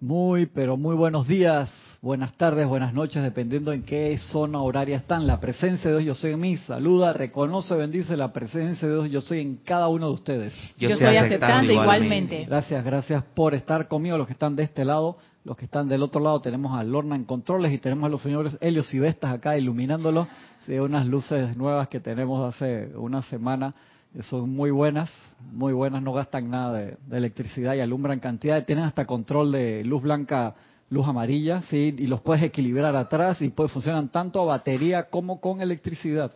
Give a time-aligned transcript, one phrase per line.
[0.00, 1.72] Muy, pero muy buenos días,
[2.02, 5.26] buenas tardes, buenas noches, dependiendo en qué zona horaria están.
[5.26, 9.10] La presencia de Dios, yo soy en mí, saluda, reconoce, bendice la presencia de Dios,
[9.10, 10.52] yo soy en cada uno de ustedes.
[10.76, 12.44] Yo, estoy aceptando, igualmente.
[12.44, 16.02] Gracias, gracias por estar conmigo, los que están de este lado, los que están del
[16.02, 16.42] otro lado.
[16.42, 20.28] Tenemos a Lorna en controles y tenemos a los señores Helios y Vestas acá iluminándolo
[20.66, 23.74] de unas luces nuevas que tenemos hace una semana
[24.22, 25.10] son muy buenas,
[25.52, 30.02] muy buenas, no gastan nada de, electricidad y alumbran cantidad, tienen hasta control de luz
[30.02, 30.54] blanca,
[30.88, 35.40] luz amarilla, sí, y los puedes equilibrar atrás y pues funcionan tanto a batería como
[35.40, 36.32] con electricidad.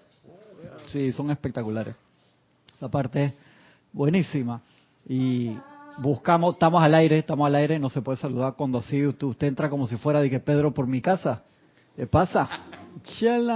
[0.87, 1.95] Sí, son espectaculares.
[2.77, 3.35] Esa parte es
[3.93, 4.61] buenísima.
[5.09, 5.57] Y
[5.99, 9.47] buscamos, estamos al aire, estamos al aire, no se puede saludar cuando así usted, usted
[9.47, 11.43] entra como si fuera de que Pedro por mi casa.
[11.97, 12.49] ¿Qué pasa?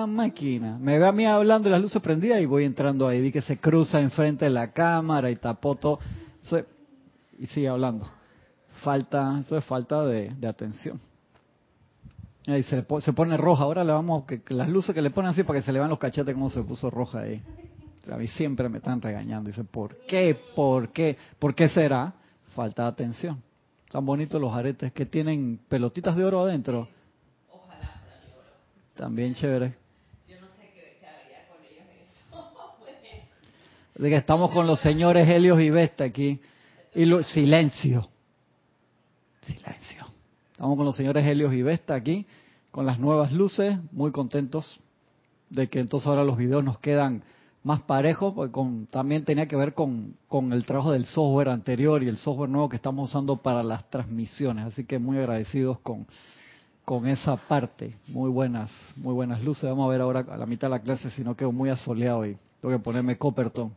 [0.06, 0.78] Máquina.
[0.78, 3.20] Me ve a mí hablando las luces prendidas y voy entrando ahí.
[3.20, 5.98] Vi que se cruza enfrente de la cámara y tapó todo.
[7.38, 8.06] y sigue hablando.
[8.82, 11.00] Falta, eso es falta de, atención.
[12.46, 13.64] Ahí se, pone roja.
[13.64, 15.90] Ahora le vamos, que, las luces que le ponen así para que se le vean
[15.90, 17.42] los cachetes como se puso roja ahí.
[18.10, 19.48] A mí siempre me están regañando.
[19.48, 20.38] Dice, ¿por qué?
[20.54, 21.16] ¿Por qué?
[21.38, 22.12] ¿Por qué será?
[22.54, 23.42] Falta de atención.
[23.90, 26.88] Tan bonitos los aretes que tienen pelotitas de oro adentro.
[28.94, 29.74] También chévere.
[30.28, 31.84] Yo no sé qué, haría con ellos
[32.30, 32.54] eso.
[34.02, 36.40] de que estamos con los señores Helios y Vesta aquí.
[36.94, 38.08] Y lo, silencio.
[39.42, 40.06] Silencio.
[40.52, 42.26] Estamos con los señores Helios y Vesta aquí,
[42.70, 44.80] con las nuevas luces, muy contentos
[45.50, 47.24] de que entonces ahora los videos nos quedan
[47.64, 52.02] más parejos, porque con, también tenía que ver con, con el trabajo del software anterior
[52.02, 54.66] y el software nuevo que estamos usando para las transmisiones.
[54.66, 56.06] Así que muy agradecidos con,
[56.84, 57.96] con esa parte.
[58.08, 59.64] Muy buenas, muy buenas luces.
[59.64, 62.26] Vamos a ver ahora a la mitad de la clase si no quedo muy asoleado
[62.26, 63.72] y tengo que ponerme Copperton.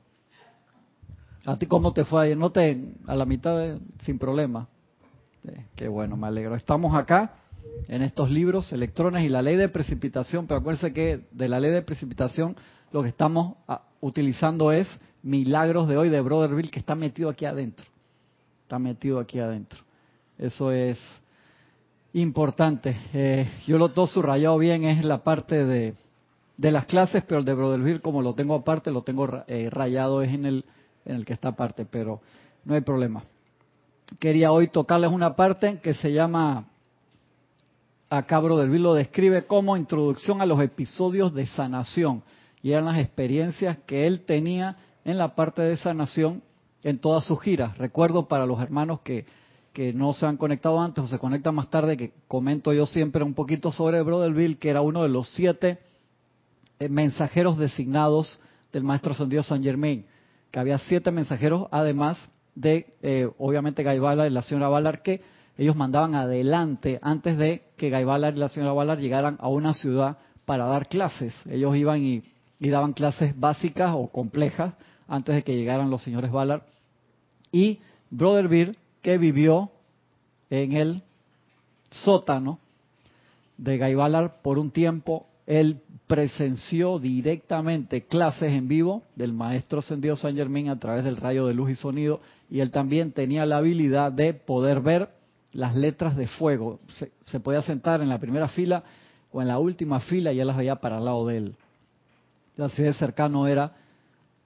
[1.45, 2.37] ¿A ti cómo te fue ayer?
[2.37, 4.67] ¿No te, a la mitad sin problema?
[5.47, 6.55] Eh, qué bueno, me alegro.
[6.55, 7.35] Estamos acá
[7.87, 11.71] en estos libros, electrones y la ley de precipitación, pero acuérdense que de la ley
[11.71, 12.57] de precipitación
[12.91, 14.87] lo que estamos ah, utilizando es
[15.23, 17.85] milagros de hoy de Brotherville que está metido aquí adentro.
[18.63, 19.79] Está metido aquí adentro.
[20.37, 20.99] Eso es
[22.21, 22.95] importante.
[23.13, 25.93] Eh, yo lo todo subrayado bien es la parte de,
[26.57, 30.21] de las clases, pero el de Brotherville, como lo tengo aparte, lo tengo eh, rayado
[30.21, 30.65] es en el,
[31.05, 32.21] en el que está aparte, pero
[32.65, 33.23] no hay problema.
[34.19, 36.65] Quería hoy tocarles una parte que se llama,
[38.09, 42.23] acá Brotherville lo describe como introducción a los episodios de sanación,
[42.63, 46.41] y eran las experiencias que él tenía en la parte de sanación
[46.83, 47.77] en todas sus giras.
[47.77, 49.25] Recuerdo para los hermanos que
[49.77, 53.23] que no se han conectado antes o se conectan más tarde, que comento yo siempre
[53.23, 55.77] un poquito sobre Brother Bill, que era uno de los siete
[56.79, 58.39] eh, mensajeros designados
[58.73, 60.03] del Maestro Ascendido San Germain,
[60.49, 62.17] que había siete mensajeros, además
[62.55, 65.21] de, eh, obviamente, Guy y la señora Ballard, que
[65.59, 70.17] ellos mandaban adelante antes de que Guy y la señora Ballard llegaran a una ciudad
[70.45, 71.35] para dar clases.
[71.47, 72.23] Ellos iban y,
[72.57, 74.73] daban clases básicas o complejas
[75.07, 76.63] antes de que llegaran los señores Ballard.
[77.51, 77.77] Y
[78.09, 78.75] Brother Bill
[79.07, 79.71] que vivió
[80.49, 81.01] en el
[81.89, 82.59] sótano
[83.57, 85.27] de Gaibalar por un tiempo.
[85.45, 91.47] Él presenció directamente clases en vivo del maestro ascendido San Germán a través del rayo
[91.47, 92.19] de luz y sonido
[92.49, 95.07] y él también tenía la habilidad de poder ver
[95.53, 96.81] las letras de fuego.
[96.99, 98.83] Se, se podía sentar en la primera fila
[99.31, 101.55] o en la última fila y él las veía para el lado de él.
[102.57, 103.73] Así de cercano era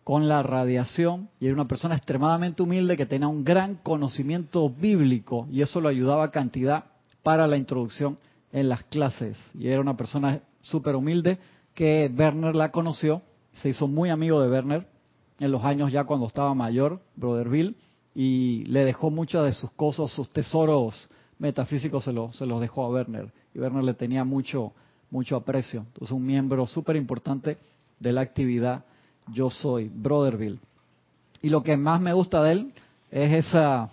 [0.03, 5.47] con la radiación y era una persona extremadamente humilde que tenía un gran conocimiento bíblico
[5.51, 6.85] y eso lo ayudaba a cantidad
[7.23, 8.17] para la introducción
[8.51, 9.37] en las clases.
[9.53, 11.37] Y era una persona súper humilde
[11.73, 13.21] que Werner la conoció,
[13.61, 14.87] se hizo muy amigo de Werner
[15.39, 17.75] en los años ya cuando estaba mayor, Brother Bill,
[18.13, 21.09] y le dejó muchas de sus cosas, sus tesoros
[21.39, 23.31] metafísicos se, se los dejó a Werner.
[23.53, 24.73] Y Werner le tenía mucho,
[25.09, 25.81] mucho aprecio.
[25.81, 27.57] Entonces un miembro súper importante
[27.99, 28.83] de la actividad
[29.31, 30.59] yo soy, Brotherville.
[31.41, 32.73] Y lo que más me gusta de él
[33.09, 33.89] es esa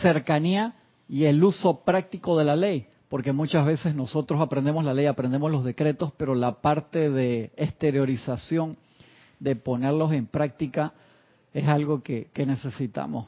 [0.00, 0.74] cercanía
[1.08, 5.50] y el uso práctico de la ley, porque muchas veces nosotros aprendemos la ley, aprendemos
[5.50, 8.76] los decretos, pero la parte de exteriorización,
[9.40, 10.92] de ponerlos en práctica,
[11.54, 13.26] es algo que, necesitamos.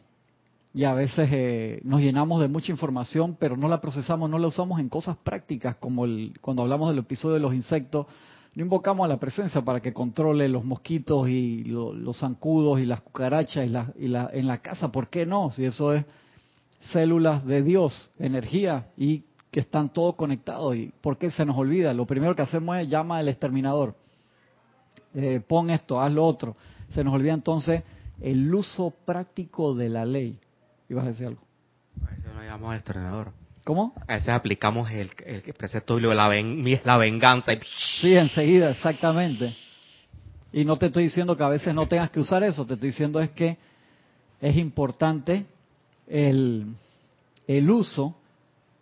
[0.73, 4.47] Y a veces eh, nos llenamos de mucha información, pero no la procesamos, no la
[4.47, 8.06] usamos en cosas prácticas, como el, cuando hablamos del episodio de los insectos,
[8.55, 13.00] no invocamos a la presencia para que controle los mosquitos y los zancudos y las
[13.00, 13.64] cucarachas
[13.97, 14.91] y la, en la casa.
[14.91, 15.50] ¿Por qué no?
[15.52, 16.05] Si eso es
[16.93, 20.75] células de Dios, energía y que están todos conectados.
[20.75, 21.94] ¿Y por qué se nos olvida?
[21.94, 23.94] Lo primero que hacemos es llama al exterminador.
[25.14, 26.56] Eh, pon esto, haz lo otro.
[26.88, 27.82] Se nos olvida entonces
[28.20, 30.38] el uso práctico de la ley.
[30.88, 31.43] ¿Ibas a decir algo?
[32.19, 33.40] Eso no llama al exterminador.
[33.71, 33.95] ¿Cómo?
[34.09, 36.29] A veces aplicamos el, el precepto de la,
[36.85, 37.53] la venganza.
[37.53, 37.61] Y...
[38.01, 39.55] Sí, enseguida, exactamente.
[40.53, 42.89] Y no te estoy diciendo que a veces no tengas que usar eso, te estoy
[42.89, 43.59] diciendo es que
[44.41, 45.47] es importante
[46.09, 46.67] el,
[47.47, 48.17] el uso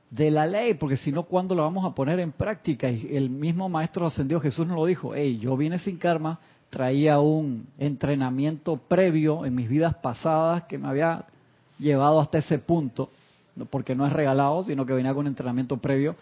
[0.09, 2.89] de la ley, porque si no, ¿cuándo lo vamos a poner en práctica?
[2.89, 6.41] Y el mismo Maestro Ascendido Jesús nos lo dijo, hey, yo vine sin karma,
[6.71, 11.27] traía un entrenamiento previo en mis vidas pasadas que me había
[11.79, 13.11] llevado hasta ese punto,
[13.67, 16.17] porque no es regalado, sino que venía con un entrenamiento previo,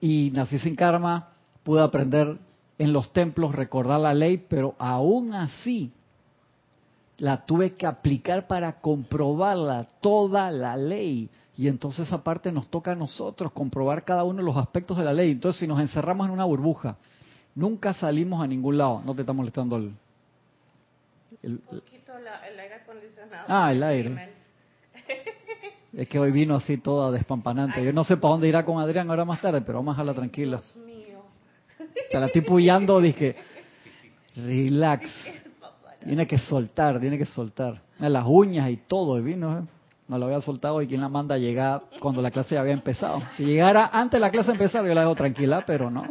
[0.00, 1.28] y nací sin karma,
[1.62, 2.38] pude aprender
[2.78, 5.92] en los templos, recordar la ley, pero aún así
[7.18, 11.28] la tuve que aplicar para comprobarla, toda la ley.
[11.56, 15.04] Y entonces esa parte nos toca a nosotros, comprobar cada uno de los aspectos de
[15.04, 15.32] la ley.
[15.32, 16.96] Entonces si nos encerramos en una burbuja,
[17.54, 19.02] nunca salimos a ningún lado.
[19.04, 19.92] No te está molestando el...
[21.42, 23.44] el, poquito el aire acondicionado.
[23.48, 24.39] Ah, el aire.
[25.92, 27.84] Es que hoy vino así toda despampanante.
[27.84, 30.14] Yo no sé para dónde irá con Adrián ahora más tarde, pero vamos a dejarla
[30.14, 30.60] tranquila.
[30.74, 31.22] Dios mío.
[32.10, 33.36] Se la estoy puyando, dije,
[34.36, 35.10] relax.
[36.04, 37.82] Tiene que soltar, tiene que soltar.
[37.98, 39.62] Las uñas y todo, y vino, ¿eh?
[40.08, 42.72] no lo había soltado y quien la manda a llegar cuando la clase ya había
[42.72, 43.22] empezado.
[43.36, 46.02] Si llegara antes de la clase empezar, yo la dejo tranquila, pero no.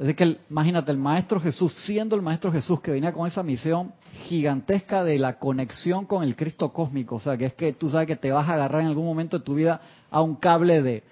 [0.00, 3.92] Así que imagínate, el Maestro Jesús, siendo el Maestro Jesús que venía con esa misión
[4.26, 8.06] gigantesca de la conexión con el Cristo cósmico, o sea, que es que tú sabes
[8.06, 9.80] que te vas a agarrar en algún momento de tu vida
[10.10, 11.02] a un cable de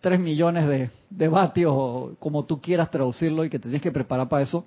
[0.00, 4.28] 3 millones de, vatios, o como tú quieras traducirlo, y que te tienes que preparar
[4.28, 4.64] para eso,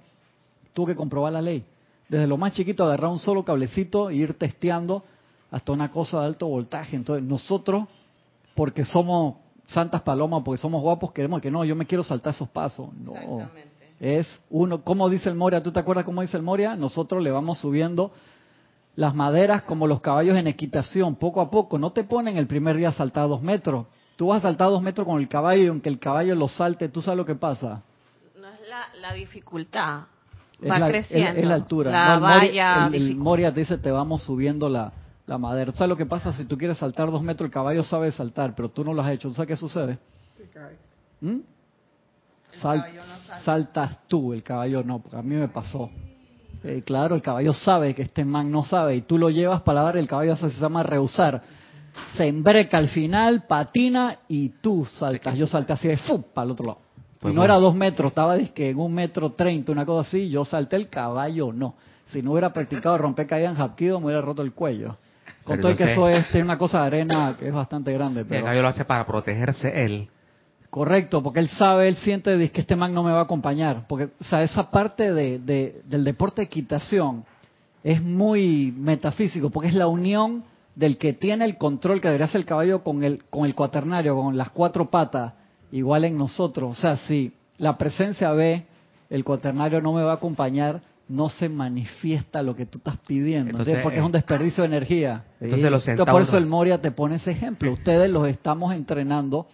[0.74, 1.66] tuvo que comprobar la ley.
[2.08, 5.04] Desde lo más chiquito agarrar un solo cablecito e ir testeando
[5.52, 6.96] hasta una cosa de alto voltaje.
[6.96, 7.88] Entonces nosotros,
[8.56, 9.36] porque somos
[9.70, 12.90] santas palomas, porque somos guapos, queremos que no, yo me quiero saltar esos pasos.
[12.94, 13.14] No,
[14.00, 16.76] es uno, como dice el Moria, ¿tú te acuerdas cómo dice el Moria?
[16.76, 18.12] Nosotros le vamos subiendo
[18.96, 21.78] las maderas como los caballos en equitación, poco a poco.
[21.78, 23.88] No te ponen el primer día a saltar dos metros.
[24.16, 26.90] Tú vas a saltar dos metros con el caballo y aunque el caballo lo salte,
[26.90, 27.82] ¿tú sabes lo que pasa?
[28.40, 30.04] No es la, la dificultad,
[30.70, 31.40] va creciendo.
[31.40, 31.92] Es, la altura.
[31.92, 34.92] La valla el, Moria, te dice, te vamos subiendo la,
[35.30, 35.72] la madera.
[35.72, 36.34] ¿Sabes lo que pasa?
[36.34, 39.12] Si tú quieres saltar dos metros, el caballo sabe saltar, pero tú no lo has
[39.12, 39.30] hecho.
[39.30, 40.00] ¿Sabes qué sucede?
[41.22, 41.38] ¿Mm?
[43.46, 45.92] saltas tú, el caballo no, porque a mí me pasó.
[46.64, 49.84] Eh, claro, el caballo sabe que este man no sabe y tú lo llevas para
[49.84, 51.44] dar, el caballo se llama rehusar.
[52.16, 55.38] Se embreca al final, patina y tú saltas.
[55.38, 56.24] Yo salté así de ¡fum!
[56.34, 56.80] para el otro lado.
[57.20, 60.44] Pues no era dos metros, estaba que en un metro treinta, una cosa así, yo
[60.44, 61.76] salté el caballo, no.
[62.08, 64.98] Si no hubiera practicado romper caída en Hapkido, me hubiera roto el cuello.
[65.44, 68.24] Con todo que eso es una cosa de arena que es bastante grande.
[68.26, 68.38] Pero...
[68.38, 70.10] El caballo lo hace para protegerse él.
[70.70, 73.86] Correcto, porque él sabe, él siente que este man no me va a acompañar.
[73.88, 75.40] Porque, o sea, esa parte de,
[75.84, 77.26] del deporte de equitación
[77.84, 80.44] es muy metafísico, porque es la unión
[80.76, 84.16] del que tiene el control que debería ser el caballo con el, con el cuaternario,
[84.16, 85.34] con las cuatro patas,
[85.72, 86.78] igual en nosotros.
[86.78, 88.66] O sea, si la presencia ve,
[89.10, 93.50] el cuaternario no me va a acompañar, no se manifiesta lo que tú estás pidiendo.
[93.50, 95.26] Entonces, porque es un desperdicio de energía.
[95.42, 97.74] Entonces, por eso el Moria te pone ese ejemplo.
[97.74, 99.48] Ustedes los estamos entrenando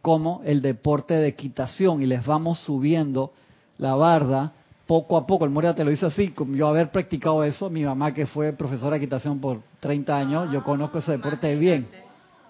[0.00, 3.32] como el deporte de equitación y les vamos subiendo
[3.78, 4.52] la barda
[4.86, 5.44] poco a poco.
[5.44, 8.52] El Moria te lo dice así, como yo haber practicado eso, mi mamá que fue
[8.52, 11.86] profesora de equitación por 30 años, yo conozco ese deporte bien.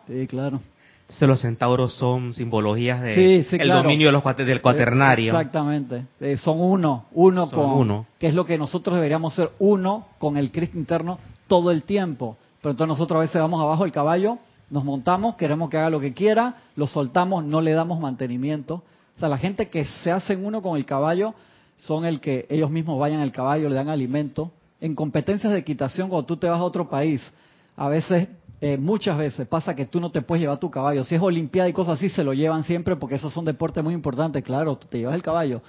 [0.06, 0.60] Sí, claro
[1.20, 5.32] los centauros son simbologías de el dominio de los, del cuaternario.
[5.32, 6.06] Exactamente.
[6.20, 8.06] Eh, son uno, uno con uno.
[8.18, 12.36] que es lo que nosotros deberíamos ser uno con el Cristo interno todo el tiempo.
[12.60, 14.38] Pero entonces nosotros a veces vamos abajo del caballo,
[14.70, 18.82] nos montamos, queremos que haga lo que quiera, lo soltamos, no le damos mantenimiento.
[19.16, 21.34] O sea, la gente que se hacen uno con el caballo
[21.76, 24.52] son el que ellos mismos vayan al caballo, le dan alimento.
[24.80, 27.22] En competencias de equitación, cuando tú te vas a otro país,
[27.76, 28.28] a veces
[28.64, 31.04] eh, muchas veces pasa que tú no te puedes llevar tu caballo.
[31.04, 33.92] Si es Olimpiada y cosas así, se lo llevan siempre porque esos son deportes muy
[33.92, 34.44] importantes.
[34.44, 35.60] Claro, tú te llevas el caballo.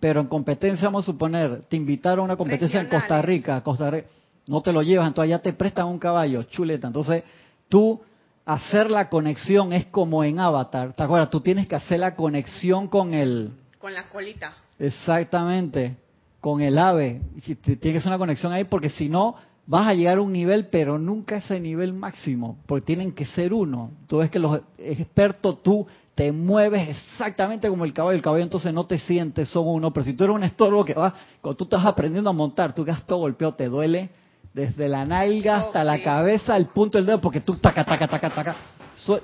[0.00, 3.90] Pero en competencia, vamos a suponer, te invitaron a una competencia en Costa Rica, Costa
[3.90, 4.08] Rica,
[4.46, 6.86] no te lo llevas, entonces ya te prestan un caballo, chuleta.
[6.86, 7.22] Entonces,
[7.68, 8.00] tú
[8.46, 10.94] hacer la conexión es como en Avatar.
[10.94, 11.28] ¿Te acuerdas?
[11.28, 13.50] Tú tienes que hacer la conexión con el...
[13.78, 14.54] Con la colita.
[14.78, 15.96] Exactamente,
[16.40, 17.20] con el ave.
[17.42, 19.36] Si tiene que ser una conexión ahí porque si no,
[19.68, 23.52] vas a llegar a un nivel, pero nunca ese nivel máximo, porque tienen que ser
[23.52, 23.90] uno.
[24.06, 28.72] Tú ves que los expertos, tú te mueves exactamente como el caballo, el caballo entonces
[28.72, 31.64] no te sientes, son uno, pero si tú eres un estorbo que va, cuando tú
[31.64, 34.08] estás aprendiendo a montar, tú quedas todo golpeado, te duele
[34.54, 38.30] desde la nalga hasta la cabeza, el punto del dedo, porque tú taca, taca, taca,
[38.30, 38.56] taca.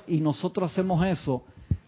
[0.06, 1.42] Y nosotros hacemos eso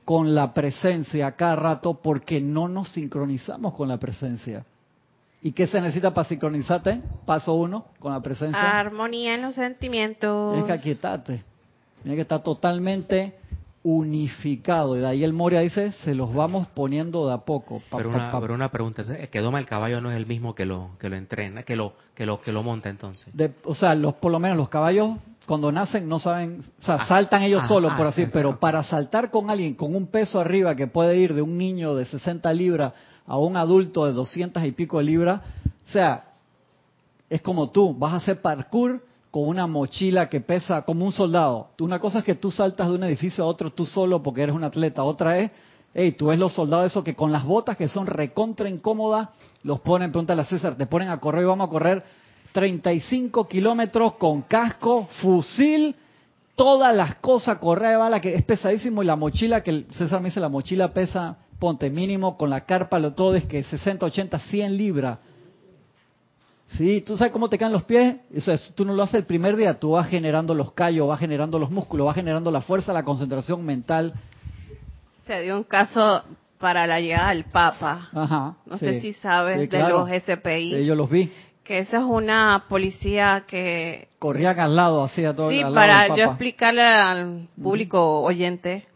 [0.07, 4.65] con la presencia cada rato porque no nos sincronizamos con la presencia.
[5.43, 7.01] ¿Y qué se necesita para sincronizarte?
[7.25, 8.79] Paso uno, con la presencia.
[8.79, 10.53] Armonía en los sentimientos.
[10.53, 11.45] Tienes que aquietarte.
[12.03, 13.35] Tienes que estar totalmente
[13.87, 14.97] unificado.
[14.97, 17.81] Y de ahí el Moria dice, se los vamos poniendo de a poco.
[17.91, 20.67] pero, una, pero, una, pregunta, ¿es que doma el caballo no es el mismo que
[20.67, 23.29] lo que lo entrena, que lo que lo que lo monta entonces?
[23.63, 27.07] o sea, los por lo menos los caballos cuando nacen no saben, o sea, ah,
[27.07, 30.41] saltan ellos ah, solos, por ah, así, pero para saltar con alguien con un peso
[30.41, 32.93] arriba que puede ir de un niño de 60 libras
[33.25, 35.43] a un adulto de 200 y pico de libras,
[35.89, 36.25] o sea,
[37.31, 39.05] es como tú, vas a hacer parkour
[39.37, 41.69] con una mochila que pesa como un soldado.
[41.81, 44.55] Una cosa es que tú saltas de un edificio a otro tú solo porque eres
[44.55, 45.51] un atleta, otra es,
[45.93, 49.29] hey, tú ves los soldados esos que con las botas que son recontra incómodas,
[49.63, 52.03] los ponen, pregúntale a César, te ponen a correr y vamos a correr
[52.53, 55.97] 35 kilómetros con casco, fusil,
[56.55, 60.31] todas las cosas, correr de bala, que es pesadísimo, y la mochila, que César me
[60.31, 64.39] dice, la mochila pesa, ponte mínimo, con la carpa, lo todo es que 60, 80,
[64.39, 65.19] 100 libras.
[66.73, 68.17] Sí, tú sabes cómo te caen los pies.
[68.75, 71.71] Tú no lo haces el primer día, tú vas generando los callos, vas generando los
[71.71, 74.13] músculos, vas generando la fuerza, la concentración mental.
[75.27, 76.23] Se dio un caso
[76.59, 78.09] para la llegada del Papa.
[78.13, 80.85] Ajá, no sé si sabes de los SPI.
[80.85, 81.33] Yo los vi.
[81.63, 84.09] Que esa es una policía que...
[84.19, 85.51] Corrían al lado, hacía todo.
[85.51, 88.87] Sí, para yo explicarle al público oyente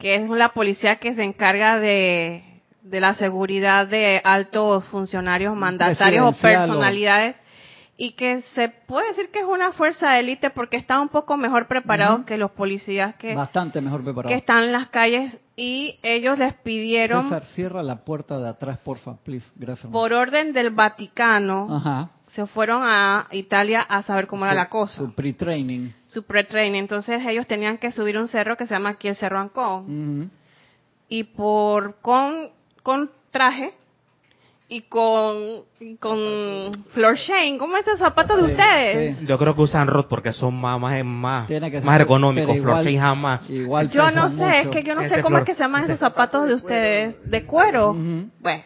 [0.00, 2.42] que es la policía que se encarga de
[2.90, 7.36] de la seguridad de altos funcionarios mandatarios o personalidades
[7.96, 11.36] y que se puede decir que es una fuerza de élite porque está un poco
[11.36, 16.38] mejor preparado que los policías que bastante mejor que están en las calles y ellos
[16.38, 19.46] les pidieron César, cierra la puerta de atrás porfa please.
[19.54, 24.96] Gracias por orden del Vaticano se fueron a Italia a saber cómo era la cosa.
[24.96, 25.90] su pre-training.
[26.06, 26.78] Su pre-training.
[26.78, 30.30] Entonces ellos tenían que subir un cerro que se llama aquí el Cerro Ancón.
[31.08, 32.50] Y por con
[32.82, 33.72] con traje
[34.68, 35.64] y con,
[35.98, 37.58] con floor shane.
[37.58, 39.26] ¿Cómo es el zapato de ustedes?
[39.26, 41.50] Yo creo que usan rot porque son más más más,
[42.00, 42.56] económicos.
[42.58, 43.48] floor shane jamás.
[43.48, 46.46] yo no sé, es que yo no sé cómo es que se llaman esos zapatos
[46.46, 47.30] de ustedes.
[47.30, 47.94] De cuero.
[47.94, 48.64] Bueno.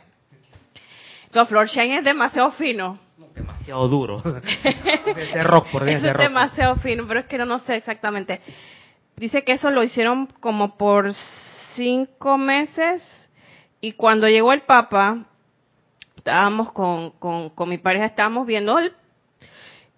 [1.33, 2.99] Los floor shane es demasiado fino.
[3.35, 4.23] Demasiado duro.
[5.17, 8.41] ese rock, por Eso es demasiado fino, pero es que no, no sé exactamente.
[9.17, 11.13] Dice que eso lo hicieron como por
[11.75, 13.24] cinco meses
[13.85, 15.27] y cuando llegó el Papa,
[16.17, 18.79] estábamos con, con, mi pareja, estábamos viendo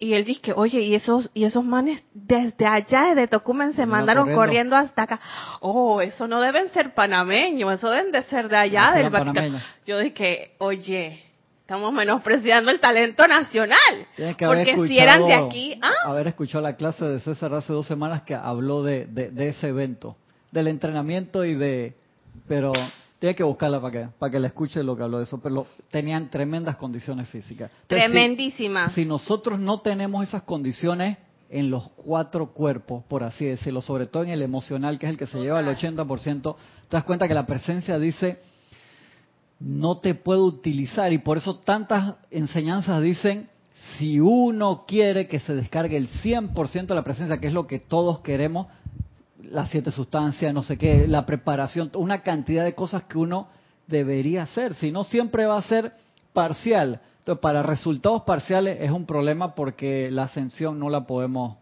[0.00, 4.34] y él dice, oye, y esos, y esos manes desde allá, desde Tocumen, se mandaron
[4.34, 4.74] corriendo.
[4.74, 5.20] hasta acá.
[5.60, 9.60] Oh, eso no deben ser panameños, eso deben de ser de allá, del Vaticano.
[9.86, 11.22] Yo dije, oye,
[11.60, 14.04] estamos menospreciando el talento nacional.
[14.16, 15.78] porque si eran de aquí...
[15.80, 16.10] ¿ah?
[16.10, 19.68] Haber escuchado la clase de César hace dos semanas que habló de, de, de ese
[19.68, 20.16] evento,
[20.50, 21.94] del entrenamiento y de...
[22.48, 22.72] Pero
[23.18, 25.66] tiene que buscarla para que, para que la escuche lo que habló de eso, pero
[25.90, 27.70] tenían tremendas condiciones físicas.
[27.86, 28.92] Tremendísimas.
[28.92, 31.16] Si, nosotros no tenemos esas condiciones
[31.48, 35.18] en los cuatro cuerpos, por así decirlo, sobre todo en el emocional, que es el
[35.18, 36.56] que se lleva el 80%,
[36.88, 38.40] te das cuenta que la presencia dice,
[39.60, 43.48] no te puedo utilizar, y por eso tantas enseñanzas dicen,
[43.96, 47.78] si uno quiere que se descargue el 100% de la presencia, que es lo que
[47.78, 48.66] todos queremos,
[49.50, 53.48] las siete sustancias, no sé qué, la preparación, una cantidad de cosas que uno
[53.86, 54.74] debería hacer.
[54.74, 55.92] Si no, siempre va a ser
[56.32, 57.00] parcial.
[57.18, 61.56] Entonces, para resultados parciales es un problema porque la ascensión no la podemos,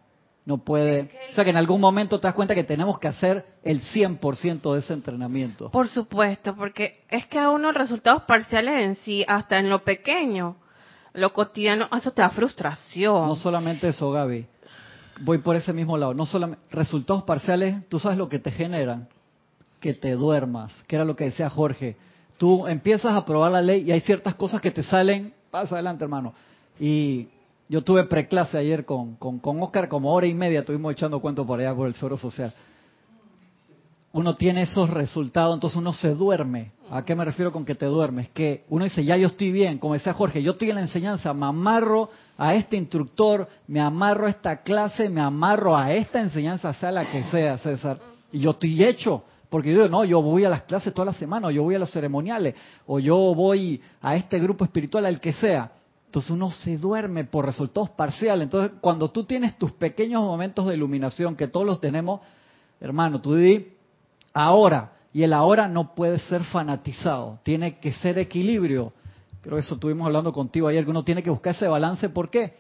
[0.45, 1.11] no puede.
[1.31, 4.75] O sea, que en algún momento te das cuenta que tenemos que hacer el 100%
[4.75, 5.71] de ese entrenamiento.
[5.71, 10.57] Por supuesto, porque es que a uno resultados parciales en sí, hasta en lo pequeño,
[11.15, 13.27] lo cotidiano, eso te da frustración.
[13.27, 14.47] No solamente eso, Gaby
[15.21, 16.15] voy por ese mismo lado.
[16.15, 19.09] No solamente resultados parciales, tú sabes lo que te generan,
[19.81, 21.97] que te duermas, que era lo que decía Jorge.
[22.39, 26.05] Tú empiezas a probar la ley y hay ciertas cosas que te salen, pasa adelante,
[26.05, 26.35] hermano.
[26.79, 27.29] Y
[27.69, 31.47] yo tuve preclase ayer con, con, con Oscar, como hora y media, estuvimos echando cuento
[31.47, 32.53] por allá por el Soro Social
[34.15, 36.71] uno tiene esos resultados, entonces uno se duerme.
[36.89, 38.29] ¿A qué me refiero con que te duermes?
[38.29, 41.35] Que uno dice, ya yo estoy bien, como decía Jorge, yo estoy en la enseñanza,
[41.35, 46.73] me amarro a este instructor, me amarro a esta clase, me amarro a esta enseñanza,
[46.73, 47.99] sea la que sea, César,
[48.33, 49.25] y yo estoy hecho.
[49.49, 51.77] Porque yo digo, no, yo voy a las clases toda la semana, o yo voy
[51.77, 55.71] a los ceremoniales, o yo voy a este grupo espiritual, al que sea.
[56.07, 58.47] Entonces uno se duerme por resultados parciales.
[58.47, 62.21] Entonces, cuando tú tienes tus pequeños momentos de iluminación, que todos los tenemos,
[62.81, 63.69] hermano, tú di,
[64.33, 64.93] ahora.
[65.13, 68.93] Y el ahora no puede ser fanatizado, tiene que ser equilibrio.
[69.45, 72.09] Creo que eso estuvimos hablando contigo ayer, que uno tiene que buscar ese balance.
[72.09, 72.55] ¿Por qué?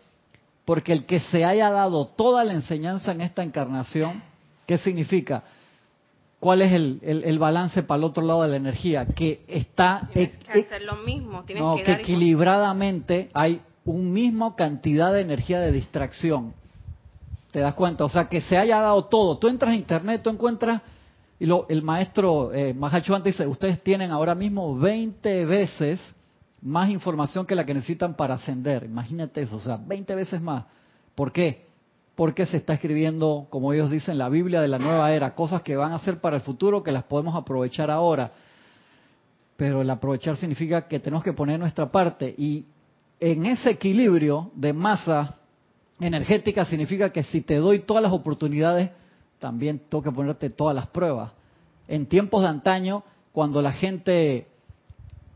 [0.66, 4.22] Porque el que se haya dado toda la enseñanza en esta encarnación,
[4.66, 5.44] ¿qué significa?
[6.40, 9.06] ¿Cuál es el, balance para el otro lado de la energía?
[9.06, 10.10] Que está...
[10.12, 16.52] que hacer lo mismo, no, que, equilibradamente hay un mismo cantidad de energía de distracción.
[17.50, 18.04] ¿Te das cuenta?
[18.04, 19.38] O sea, que se haya dado todo.
[19.38, 20.82] Tú entras a internet, tú encuentras
[21.40, 22.76] Y lo, el maestro eh,
[23.24, 25.98] dice, ustedes tienen ahora mismo 20 veces
[26.64, 28.84] más información que la que necesitan para ascender.
[28.84, 30.64] Imagínate eso, o sea, 20 veces más.
[31.14, 31.66] ¿Por qué?
[32.14, 35.76] Porque se está escribiendo, como ellos dicen, la Biblia de la nueva era, cosas que
[35.76, 38.32] van a ser para el futuro que las podemos aprovechar ahora.
[39.56, 42.64] Pero el aprovechar significa que tenemos que poner nuestra parte y
[43.20, 45.36] en ese equilibrio de masa
[46.00, 48.90] energética significa que si te doy todas las oportunidades,
[49.38, 51.32] también tengo que ponerte todas las pruebas.
[51.88, 54.48] En tiempos de antaño, cuando la gente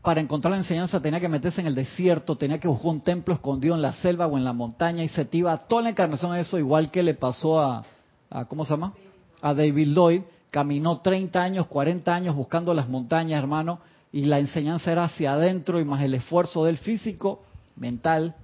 [0.01, 3.33] para encontrar la enseñanza tenía que meterse en el desierto, tenía que buscar un templo
[3.33, 6.39] escondido en la selva o en la montaña y se iba toda la encarnación a
[6.39, 7.83] eso, igual que le pasó a,
[8.29, 8.93] a, ¿cómo se llama?
[9.41, 13.79] A David Lloyd, caminó 30 años, 40 años buscando las montañas, hermano,
[14.11, 17.43] y la enseñanza era hacia adentro y más el esfuerzo del físico,
[17.75, 18.35] mental,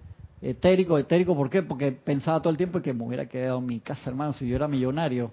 [0.41, 1.63] etérico, etérico, ¿por qué?
[1.63, 4.57] Porque pensaba todo el tiempo que me hubiera quedado en mi casa, hermano, si yo
[4.57, 5.31] era millonario,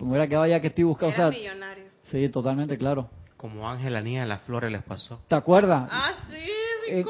[0.00, 1.14] me hubiera quedado ya que estoy buscando.
[1.14, 1.84] Era millonario.
[2.04, 3.08] Sí, totalmente, claro.
[3.44, 5.20] Como Ángela Niña de las Flores les pasó.
[5.28, 5.86] ¿Te acuerdas?
[5.92, 6.50] Ah, sí,
[6.88, 7.04] mi eh,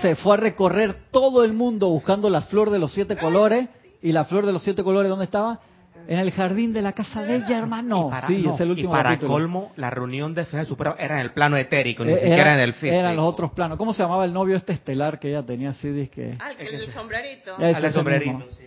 [0.00, 3.68] Se fue a recorrer todo el mundo buscando la flor de los siete colores.
[4.00, 5.60] ¿Y la flor de los siete colores dónde estaba?
[6.08, 8.10] En el jardín de la casa de ella, hermano.
[8.26, 11.32] sí, es el último Y para colmo, la reunión de Fe Supremo era en el
[11.32, 12.94] plano etérico, ni eh, siquiera en el físico.
[13.00, 13.76] Eran los otros planos.
[13.76, 16.08] ¿Cómo se llamaba el novio este estelar que ella tenía así?
[16.08, 16.38] Que...
[16.40, 17.58] Ah, el, el sombrerito.
[17.58, 18.64] el sombrerito, sí.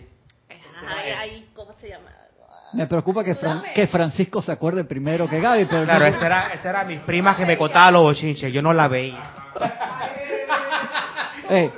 [0.86, 2.12] ahí, ¿cómo se llama?
[2.72, 3.36] Me preocupa que,
[3.74, 5.84] que Francisco se acuerde primero que Gaby, pero...
[5.84, 8.88] Claro, esa era, esa era mi prima que me contaba los bochinches, yo no la
[8.88, 9.22] veía.
[11.50, 11.70] Eh,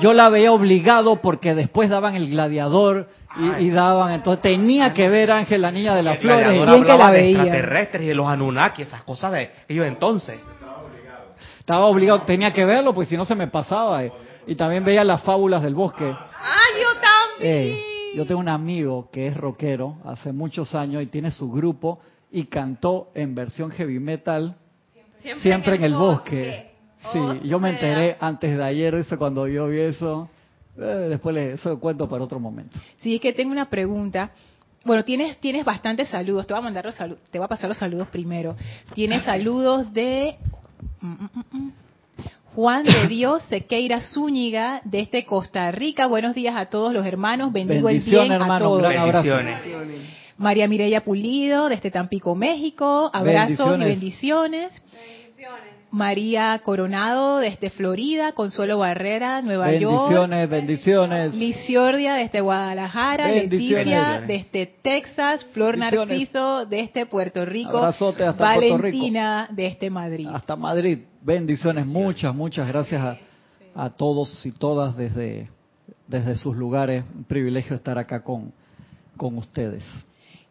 [0.00, 3.10] yo la veía obligado porque después daban el gladiador
[3.58, 6.50] y, daban, entonces tenía que ver Ángel, la niña de las flores.
[6.50, 7.42] Bien que la veía.
[7.42, 10.40] De extraterrestres y de los Anunnaki, esas cosas de ellos entonces.
[11.58, 14.02] Estaba obligado, tenía que verlo, pues si no se me pasaba.
[14.02, 14.12] Eh.
[14.46, 16.10] Y también veía las fábulas del bosque.
[16.10, 17.76] Ah, yo también.
[17.76, 22.00] Eh, yo tengo un amigo que es rockero hace muchos años y tiene su grupo
[22.30, 24.56] y cantó en versión heavy metal
[25.42, 26.70] siempre, en, el bosque.
[27.12, 30.30] Sí, yo me enteré antes de ayer eso cuando yo vi eso.
[30.78, 32.78] Eh, después le, eso cuento para otro momento.
[32.96, 34.30] Sí, es que tengo una pregunta.
[34.86, 36.46] Bueno, tienes tienes bastantes saludos.
[36.46, 37.22] Te voy a mandar los saludos.
[37.30, 38.56] Te voy a pasar los saludos primero.
[38.94, 40.36] Tienes saludos de
[41.02, 41.72] mm, mm, mm,
[42.56, 46.06] Juan de Dios Sequeira Zúñiga desde Costa Rica.
[46.06, 47.52] Buenos días a todos los hermanos.
[47.52, 48.82] Bendigo el bien a todos.
[50.38, 53.10] María Mireya Pulido desde Tampico, México.
[53.12, 54.72] Abrazos y bendiciones.
[55.96, 60.10] María Coronado desde Florida, Consuelo Barrera, Nueva York.
[60.10, 61.34] Bendiciones, bendiciones.
[61.34, 70.28] Lisiordia desde Guadalajara, Leticia desde Texas, Flor Narciso desde Puerto Rico, hasta Valentina desde Madrid.
[70.30, 70.98] Hasta Madrid.
[71.22, 73.16] Bendiciones, muchas, muchas gracias a,
[73.74, 75.48] a, todos y todas desde,
[76.06, 77.04] desde sus lugares.
[77.16, 78.52] Un privilegio estar acá con,
[79.16, 79.82] con ustedes.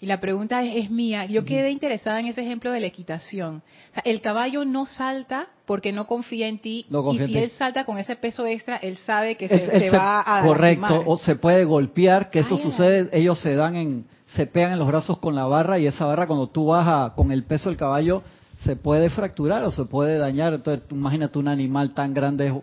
[0.06, 1.26] Y la pregunta es, mía.
[1.26, 3.64] Yo quedé interesada en ese ejemplo de la equitación.
[3.90, 6.86] O sea, el caballo no salta porque no confía en ti.
[7.12, 11.02] y si él salta con ese peso extra, él sabe que se, va a Correcto.
[11.08, 13.10] O se puede golpear, que eso sucede.
[13.14, 16.28] Ellos se dan en, se pegan en los brazos con la barra y esa barra
[16.28, 18.22] cuando tú vas con el peso del caballo
[18.64, 20.54] se puede fracturar o se puede dañar.
[20.54, 22.54] Entonces, imagínate un animal tan grande.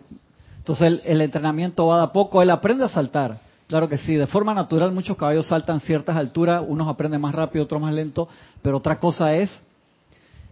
[0.59, 2.41] Entonces, el, el entrenamiento va de a poco.
[2.41, 6.63] Él aprende a saltar Claro que sí, de forma natural muchos caballos saltan ciertas alturas,
[6.67, 8.27] unos aprenden más rápido, otros más lento,
[8.61, 9.49] pero otra cosa es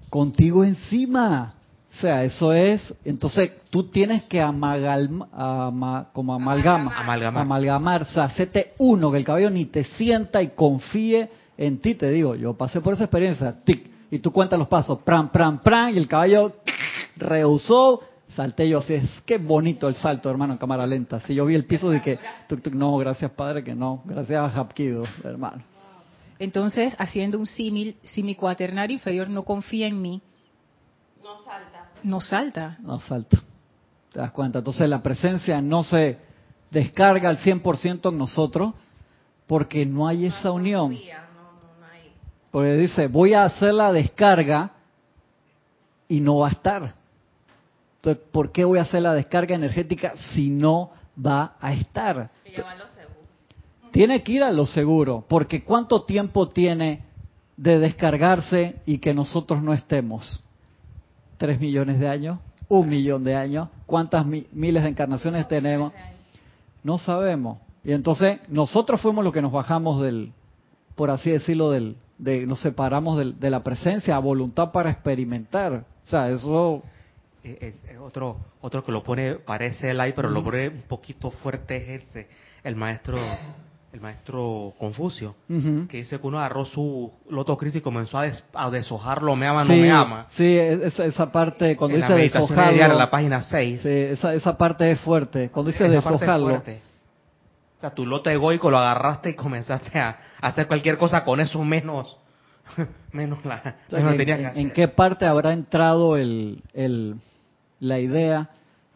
[0.10, 1.54] contigo encima.
[1.92, 7.42] O sea, eso es, entonces tú tienes que amagalma, como amalgama, amalgamar.
[7.44, 11.96] amalgamar, o sea, hacerte uno, que el caballo ni te sienta y confíe en ti,
[11.96, 15.60] te digo, yo pasé por esa experiencia, tic, y tú cuentas los pasos, pran, pran,
[15.60, 16.54] pran, y el caballo
[17.18, 18.02] rehusó,
[18.36, 21.20] salté yo así, es qué bonito el salto, hermano, en cámara lenta.
[21.20, 22.20] Si yo vi el piso, de que
[22.72, 25.64] no, gracias Padre, que no, gracias a Hapkido, hermano.
[26.40, 30.22] Entonces, haciendo un símil, si mi cuaternario inferior no confía en mí,
[31.24, 31.90] no salta.
[32.04, 32.78] No salta.
[32.82, 33.42] No salta.
[34.12, 34.60] ¿Te das cuenta?
[34.60, 36.18] Entonces la presencia no se
[36.72, 38.74] descarga al 100% en nosotros
[39.46, 40.98] porque no hay esa unión.
[42.50, 44.72] Porque dice, voy a hacer la descarga
[46.08, 46.96] y no va a estar.
[48.02, 50.90] Entonces, ¿por qué voy a hacer la descarga energética si no
[51.24, 52.32] va a estar?
[53.92, 57.04] Tiene que ir a lo seguro, porque ¿cuánto tiempo tiene
[57.58, 60.44] de descargarse y que nosotros no estemos?
[61.38, 62.40] ¿Tres millones de años?
[62.68, 63.70] ¿Un millón de años?
[63.86, 65.94] ¿Cuántas miles de encarnaciones tenemos?
[66.84, 67.60] No sabemos.
[67.84, 70.32] Y entonces nosotros fuimos los que nos bajamos del,
[70.96, 75.86] por así decirlo, del, de, nos separamos de la presencia a voluntad para experimentar.
[76.04, 76.82] O sea, eso
[77.44, 81.96] es, otro otro que lo pone, parece el ahí, pero lo pone un poquito fuerte
[81.96, 82.04] es
[82.64, 83.18] el maestro
[83.94, 85.36] el maestro Confucio,
[85.90, 89.48] que dice que uno agarró su loto Cristo y comenzó a, des- a deshojarlo, me
[89.48, 90.28] ama, no me ama.
[90.38, 93.82] sí, esa, esa parte, cuando en la dice meditación deshojarlo, diaria, en la página 6.
[93.82, 95.50] sí, esa, esa parte es fuerte.
[95.50, 96.56] Cuando dice Esa es deshojarlo.
[96.56, 101.42] O sea, tu lote egoico lo agarraste y comenzaste a, a hacer cualquier cosa con
[101.42, 102.18] eso menos,
[103.12, 103.56] menos la,
[103.88, 104.74] O sea, menos que tenías en, que en hacer.
[104.74, 107.16] qué parte habrá entrado el, el-
[107.82, 108.50] la idea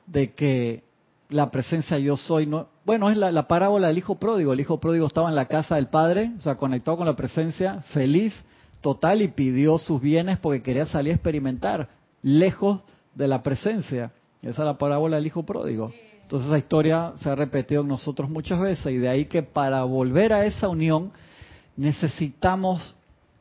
[0.08, 0.84] de que
[1.30, 4.54] la presencia yo soy no bueno es la, la parábola del hijo pródigo.
[4.54, 7.82] El hijo pródigo estaba en la casa del padre o sea conectado con la presencia
[7.92, 8.34] feliz
[8.80, 11.90] total y pidió sus bienes porque quería salir a experimentar
[12.22, 12.82] lejos
[13.16, 14.12] de la presencia.
[14.42, 15.92] Esa es la parábola del hijo pródigo.
[16.22, 19.84] Entonces esa historia se ha repetido en nosotros muchas veces y de ahí que para
[19.84, 21.12] volver a esa unión
[21.76, 22.96] necesitamos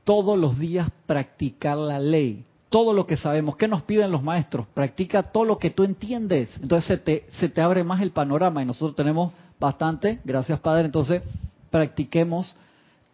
[0.04, 2.44] todos los días practicar la ley.
[2.74, 3.56] Todo lo que sabemos.
[3.56, 4.66] ¿Qué nos piden los maestros?
[4.74, 6.50] Practica todo lo que tú entiendes.
[6.60, 7.00] Entonces
[7.38, 10.18] se te, abre más el panorama y nosotros tenemos bastante.
[10.24, 10.86] Gracias, Padre.
[10.86, 11.22] Entonces
[11.70, 12.56] practiquemos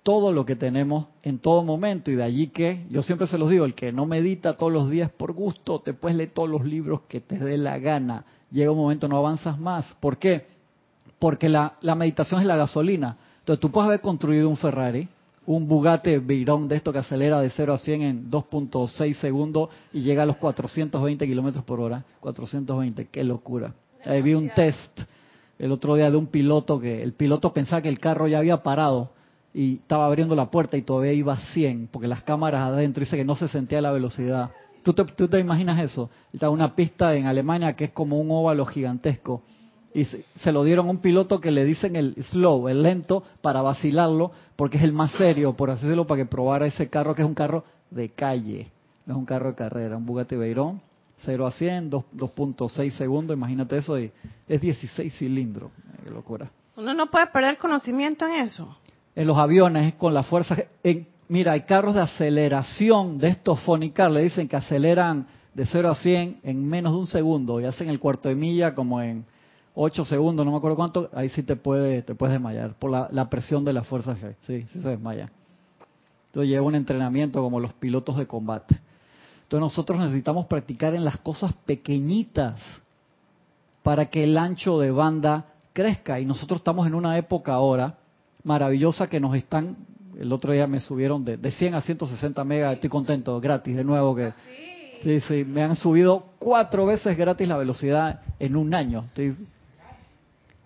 [0.02, 2.10] todo lo que tenemos en todo momento.
[2.10, 4.88] Y de allí que, yo siempre se los digo, el que no medita todos los
[4.88, 8.24] días por gusto, te puedes leer todos los libros que te dé la gana.
[8.50, 9.84] Llega un momento, no avanzas más.
[10.00, 10.46] ¿Por qué?
[11.18, 13.18] Porque la, la meditación es la gasolina.
[13.40, 15.06] Entonces tú puedes haber construido un Ferrari,
[15.46, 20.02] un Bugatti Veyron de esto que acelera de 0 a 100 en 2.6 segundos y
[20.02, 22.04] llega a los 420 kilómetros por hora.
[22.20, 23.74] 420, qué locura.
[24.04, 25.00] Ahí vi un test
[25.58, 28.62] el otro día de un piloto que el piloto pensaba que el carro ya había
[28.62, 29.10] parado
[29.52, 33.16] y estaba abriendo la puerta y todavía iba a 100 porque las cámaras adentro dice
[33.16, 34.50] que no se sentía la velocidad.
[34.82, 36.08] ¿Tú te, tú te imaginas eso?
[36.32, 39.42] Está una pista en Alemania que es como un óvalo gigantesco
[39.92, 43.60] y se, lo dieron a un piloto que le dicen el slow, el lento, para
[43.62, 47.22] vacilarlo, porque es el más serio, por así decirlo, para que probara ese carro que
[47.22, 48.68] es un carro de calle,
[49.06, 50.80] no es un carro de carrera, un Bugatti Veyron,
[51.24, 54.10] 0 a 100, dos- 2.6 segundos, imagínate eso, y
[54.48, 56.50] es 16 cilindros, eh, qué locura.
[56.76, 58.76] Uno no puede perder conocimiento en eso.
[59.16, 64.10] En los aviones, con la fuerza, en- mira, hay carros de aceleración de estos Fonicar,
[64.10, 67.88] le dicen que aceleran de 0 a 100 en menos de un segundo y hacen
[67.88, 69.24] el cuarto de milla como en
[69.74, 73.08] 8 segundos, no me acuerdo cuánto, ahí sí te puede, te puedes desmayar por la,
[73.12, 74.34] la presión de la fuerza G.
[74.46, 75.30] Sí, sí se desmaya.
[76.26, 78.78] Entonces lleva un entrenamiento como los pilotos de combate.
[79.42, 82.60] Entonces nosotros necesitamos practicar en las cosas pequeñitas
[83.82, 86.20] para que el ancho de banda crezca.
[86.20, 87.96] Y nosotros estamos en una época ahora
[88.44, 89.76] maravillosa que nos están,
[90.18, 93.84] el otro día me subieron de, de 100 a 160 megas, estoy contento, gratis de
[93.84, 94.32] nuevo que...
[95.02, 99.06] Sí, sí, me han subido cuatro veces gratis la velocidad en un año.
[99.08, 99.34] Estoy-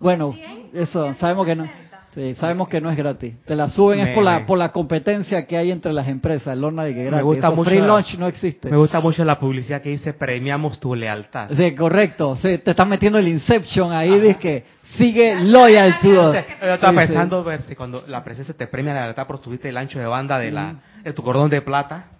[0.04, 0.36] Bueno,
[0.74, 1.70] eso, sabemos que no.
[2.14, 3.34] Sí, sabemos que no es gratis.
[3.46, 6.56] Te la suben es por la Me- por la competencia que hay entre las empresas.
[6.58, 7.24] Lorna de que Me gratis.
[7.24, 8.70] gusta Eso, mucho free la- lunch no existe.
[8.70, 11.48] Me gusta mucho la publicidad que dice premiamos tu lealtad.
[11.56, 12.36] Sí, correcto.
[12.36, 14.64] Sí, te están metiendo el Inception ahí, dice que
[14.96, 16.14] sigue loyal to us.
[16.60, 17.06] Yo estaba Sí, sí.
[17.06, 20.06] pensando ver si cuando la presencia te premia la lealtad por tuviste el ancho de
[20.06, 22.10] banda de la de tu cordón de plata.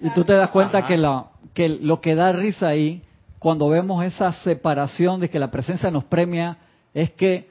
[0.00, 0.88] Y tú te das cuenta Ajá.
[0.88, 3.02] que, la, que lo que da risa ahí,
[3.44, 6.56] cuando vemos esa separación de que la presencia nos premia,
[6.94, 7.46] es que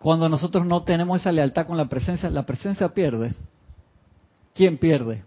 [0.00, 3.34] cuando nosotros no tenemos esa lealtad con la presencia, la presencia pierde.
[4.56, 5.22] ¿Quién pierde?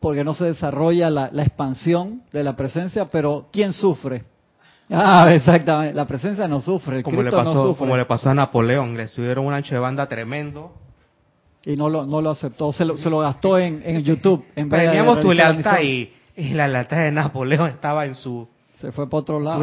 [0.00, 4.24] Porque no se desarrolla la, la expansión de la presencia, pero ¿quién sufre?
[4.90, 5.94] Ah, exactamente.
[5.94, 7.78] La presencia no sufre, el Como le, Cristo no pasó, sufre.
[7.78, 10.74] como le pasó a Napoleón, le subieron un ancho de banda tremendo.
[11.64, 14.44] Y no lo, no lo aceptó, se lo, se lo gastó en, en YouTube.
[14.56, 18.48] En vez de Premiamos tu lealtad y, y la lealtad de Napoleón estaba en su,
[18.80, 19.60] Se fue para otro lado.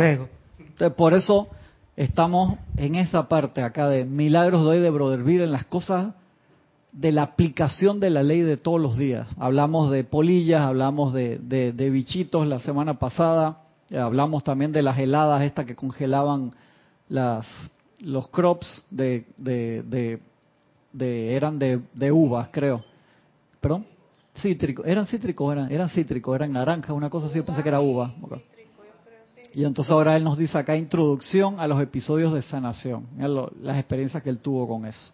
[0.60, 1.48] Entonces, por eso
[1.96, 6.13] estamos en esa parte acá de milagros de hoy de Brotherville, en las cosas
[6.92, 9.28] de la aplicación de la ley de todos los días.
[9.40, 13.60] Hablamos de polillas, hablamos de, de- de bichitos la semana pasada,
[13.90, 16.54] eh, hablamos también de las heladas estas que congelaban
[17.10, 17.48] las
[18.00, 20.20] los crops de, de, de-
[20.94, 22.84] de- eran de, de uvas, creo.
[23.60, 23.86] ¿Perdón?
[24.41, 27.80] Cítricos, eran cítricos, eran, eran cítricos, eran naranjas, una cosa así, yo pensé que era
[27.82, 28.13] uva.
[28.21, 28.38] Ok.
[29.54, 33.52] Y entonces ahora él nos dice acá introducción a los episodios de sanación, Mira lo-
[33.62, 35.12] las experiencias que él tuvo con eso.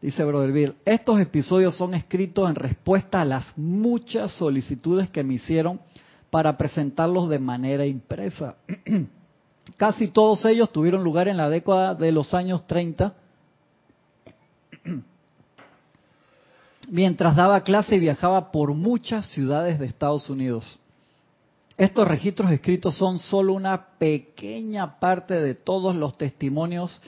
[0.00, 5.34] Dice Brother Bill, estos episodios son escritos en respuesta a las muchas solicitudes que me
[5.34, 5.80] hicieron
[6.30, 8.56] para presentarlos de manera impresa.
[9.76, 13.14] Casi todos ellos tuvieron lugar en la década de los años 30,
[16.88, 20.78] mientras daba clase y viajaba por muchas ciudades de Estados Unidos.
[21.76, 27.00] Estos registros escritos son solo una pequeña parte de todos los testimonios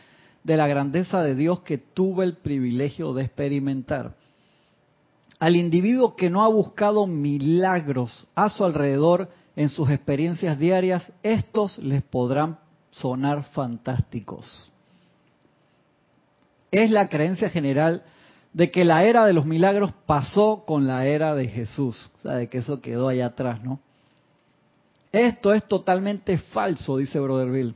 [0.42, 4.14] de la grandeza de Dios que tuve el privilegio de experimentar.
[5.38, 11.78] Al individuo que no ha buscado milagros a su alrededor en sus experiencias diarias, estos
[11.78, 12.58] les podrán
[12.90, 14.70] sonar fantásticos.
[16.70, 18.04] Es la creencia general
[18.54, 22.32] de que la era de los milagros pasó con la era de Jesús, o sea,
[22.34, 23.80] de que eso quedó allá atrás, ¿no?
[25.12, 27.74] Esto es totalmente falso, dice Brother.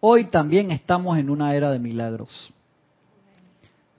[0.00, 2.52] Hoy también estamos en una era de milagros.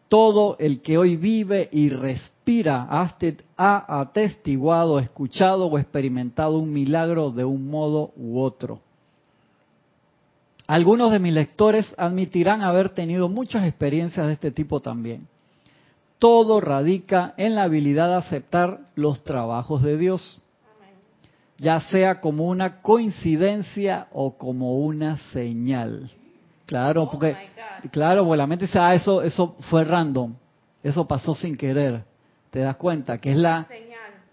[0.09, 7.45] Todo el que hoy vive y respira ha atestiguado, escuchado o experimentado un milagro de
[7.45, 8.81] un modo u otro.
[10.65, 15.27] Algunos de mis lectores admitirán haber tenido muchas experiencias de este tipo también.
[16.21, 20.41] Todo radica en la habilidad de aceptar los trabajos de Dios
[21.61, 26.09] ya sea como una coincidencia o como una señal.
[26.65, 27.37] Claro, Oh porque
[27.91, 30.33] claro, porque la mente dice, ah, eso eso fue random.
[30.81, 32.03] Eso pasó sin querer.
[32.49, 33.19] ¿Te das cuenta?
[33.19, 33.67] Que es la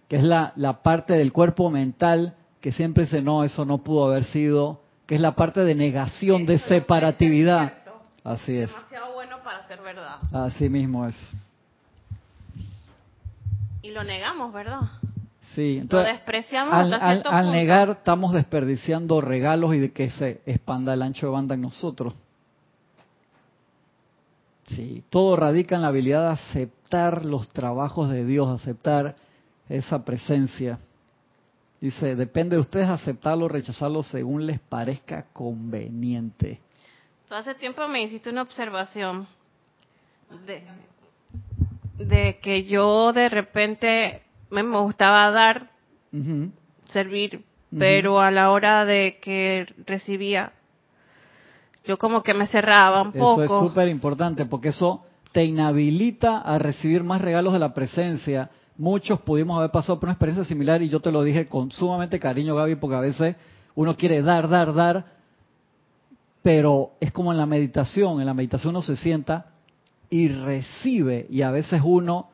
[0.08, 4.06] que es la, la parte del cuerpo mental que siempre dice, no, eso no pudo
[4.06, 7.74] haber sido, que es la parte de negación, de separatividad.
[8.24, 10.16] Así es, Demasiado bueno para ser verdad.
[10.32, 11.14] así mismo es.
[13.88, 14.80] Y lo negamos, ¿verdad?
[15.54, 17.56] Sí, Lo entonces, despreciamos al, hasta al- cierto al punto.
[17.56, 22.12] negar estamos desperdiciando regalos y de que se expanda el ancho de banda en nosotros.
[24.66, 29.16] Sí, todo radica en la habilidad de aceptar los trabajos de Dios, aceptar
[29.70, 30.78] esa presencia.
[31.80, 36.60] Dice, depende de ustedes aceptarlo o rechazarlo según les parezca conveniente.
[37.26, 39.26] Tú hace tiempo me hiciste una observación
[40.46, 40.62] de,
[41.98, 45.70] de que yo de repente me gustaba dar,
[46.88, 47.44] servir,
[47.76, 50.52] pero a la hora de que recibía,
[51.84, 53.42] yo como que me cerraba un Eso poco.
[53.42, 58.50] es súper importante porque eso te inhabilita a recibir más regalos de la presencia.
[58.76, 62.18] Muchos pudimos haber pasado por una experiencia similar y yo te lo dije con sumamente
[62.18, 63.36] cariño, Gaby, porque a veces
[63.74, 65.04] uno quiere dar, dar, dar,
[66.42, 68.20] pero es como en la meditación.
[68.20, 69.46] En la meditación uno se sienta
[70.10, 72.28] y recibe y a veces uno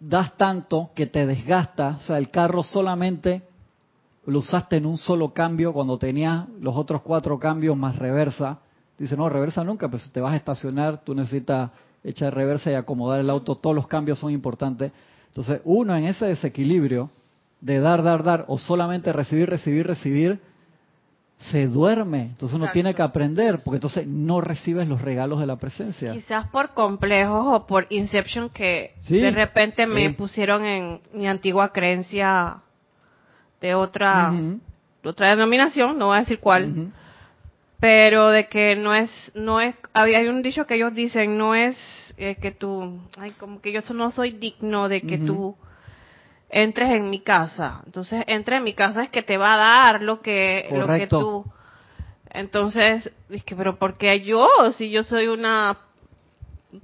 [0.00, 1.96] das tanto que te desgasta.
[1.98, 3.42] O sea, el carro solamente
[4.26, 8.58] lo usaste en un solo cambio cuando tenías los otros cuatro cambios más reversa.
[8.98, 11.70] Dice, no, reversa nunca, pues te vas a estacionar, tú necesitas
[12.02, 14.92] echar reversa y acomodar el auto, todos los cambios son importantes.
[15.28, 17.10] Entonces, uno en ese desequilibrio
[17.60, 20.40] de dar, dar, dar, o solamente recibir, recibir, recibir,
[21.50, 22.22] se duerme.
[22.22, 22.72] Entonces uno Exacto.
[22.72, 26.12] tiene que aprender, porque entonces no recibes los regalos de la presencia.
[26.12, 29.18] Quizás por complejos o por Inception que Sí.
[29.18, 30.14] de repente me Sí.
[30.14, 32.58] pusieron en mi antigua creencia
[33.60, 34.32] de otra,
[35.04, 36.92] otra denominación, no voy a decir cuál,
[37.80, 41.76] pero de que no es, no es, hay un dicho que ellos dicen, no es
[42.16, 45.56] eh, que tú, ay, como que yo no soy digno de que tú
[46.48, 47.82] entres en mi casa.
[47.86, 51.06] Entonces, entra en mi casa es que te va a dar lo que, lo que
[51.06, 51.44] tú.
[52.30, 54.48] Entonces, es que, pero ¿por qué yo?
[54.76, 55.78] Si yo soy una,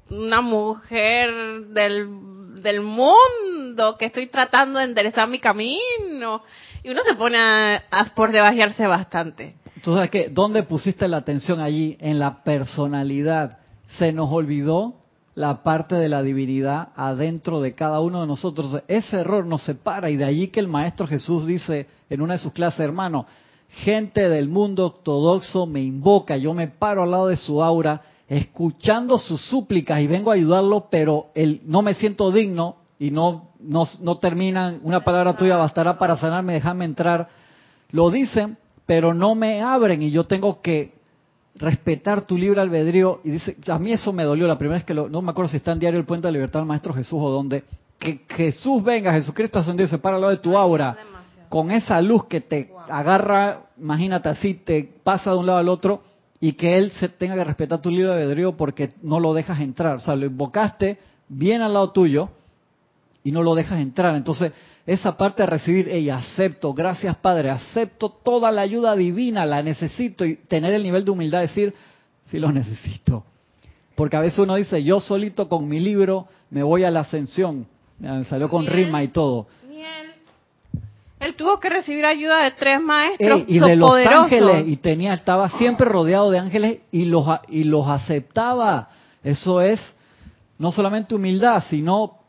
[0.09, 6.43] una mujer del, del mundo que estoy tratando de enderezar mi camino.
[6.83, 9.57] Y uno se pone a, a por debajearse bastante.
[9.75, 10.33] Entonces.
[10.33, 11.97] ¿dónde pusiste la atención allí?
[12.01, 13.59] En la personalidad.
[13.99, 15.00] Se nos olvidó
[15.35, 18.77] la parte de la divinidad adentro de cada uno de nosotros.
[18.89, 22.41] Ese error nos separa y de allí que el Maestro Jesús dice en una de
[22.41, 23.27] sus clases, hermano,
[23.69, 29.19] gente del mundo ortodoxo me invoca, yo me paro al lado de su aura, escuchando
[29.19, 33.85] sus súplicas y vengo a ayudarlo, pero él, no me siento digno y no, no,
[34.01, 37.29] no terminan, una palabra tuya bastará para sanarme, déjame entrar.
[37.91, 41.00] Lo dicen, pero no me abren y yo tengo que
[41.55, 43.21] respetar tu libre albedrío.
[43.25, 45.51] Y dice, a mí eso me dolió la primera vez que lo, no me acuerdo
[45.51, 47.65] si está en Diario El Puente de la Libertad del Maestro Jesús o dónde,
[47.99, 50.97] que Jesús venga, Jesucristo ascendido, se para al lado de tu aura,
[51.49, 56.03] con esa luz que te agarra, imagínate así, te pasa de un lado al otro
[56.41, 59.97] y que Él se tenga que respetar tu libre albedrío porque no lo dejas entrar.
[59.97, 62.31] O sea, lo invocaste bien al lado tuyo
[63.23, 64.17] y no lo dejas entrar.
[64.17, 64.53] Entonces,
[64.87, 70.25] esa parte de recibir, hey, acepto, gracias Padre, acepto toda la ayuda divina, la necesito
[70.25, 71.75] y tener el nivel de humildad de decir,
[72.27, 73.25] sí lo necesito.
[73.95, 77.67] Porque a veces uno dice, yo solito con mi libro me voy a la ascensión.
[77.99, 78.73] Me salió con Bien.
[78.73, 79.47] rima y todo.
[81.21, 81.35] Él.
[81.35, 84.25] Tuvo que recibir ayuda de tres maestros y de los poderosos.
[84.25, 88.89] ángeles, y tenía, estaba siempre rodeado de ángeles y los, y los aceptaba.
[89.23, 89.79] Eso es
[90.59, 92.20] no solamente humildad, sino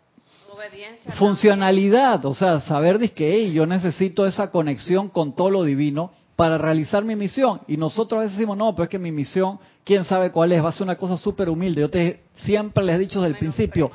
[1.17, 6.11] funcionalidad, o sea, saber de que "Hey, yo necesito esa conexión con todo lo divino
[6.35, 7.61] para realizar mi misión.
[7.67, 10.63] Y nosotros a veces decimos, no, pero es que mi misión, quién sabe cuál es,
[10.63, 11.81] va a ser una cosa súper humilde.
[11.81, 13.91] Yo te siempre les he dicho desde el principio,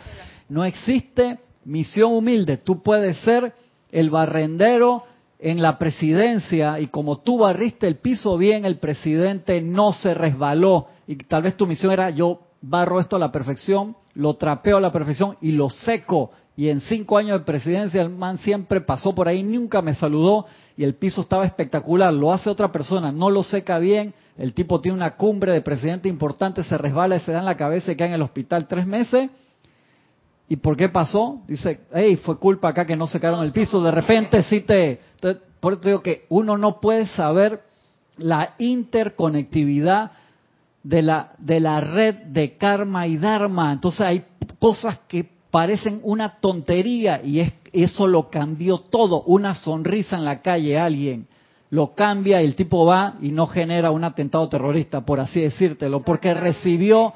[0.49, 2.57] no existe misión humilde.
[2.59, 3.53] Tú puedes ser
[3.91, 5.05] el barrendero
[5.39, 10.87] en la presidencia y como tú barriste el piso bien, el presidente no se resbaló
[11.07, 14.81] y tal vez tu misión era yo barro esto a la perfección, lo trapeo a
[14.81, 16.31] la perfección y lo seco.
[16.57, 20.47] Y en cinco años de presidencia el man siempre pasó por ahí, nunca me saludó
[20.77, 22.13] y el piso estaba espectacular.
[22.15, 26.09] Lo hace otra persona, no lo seca bien, el tipo tiene una cumbre de presidente
[26.09, 29.29] importante, se resbala se da en la cabeza y queda en el hospital tres meses.
[30.49, 31.43] ¿Y por qué pasó?
[31.47, 33.83] Dice, hey, fue culpa acá que no secaron el piso.
[33.83, 35.01] De repente sí te...
[35.61, 37.63] por eso digo que uno no puede saber
[38.17, 40.13] la interconectividad
[40.83, 43.73] de la, de la red de karma y dharma.
[43.73, 44.25] Entonces hay
[44.59, 49.23] cosas que parecen una tontería y es, eso lo cambió todo.
[49.23, 51.29] Una sonrisa en la calle, alguien
[51.71, 56.35] lo cambia el tipo va y no genera un atentado terrorista, por así decírtelo, porque
[56.35, 57.15] recibió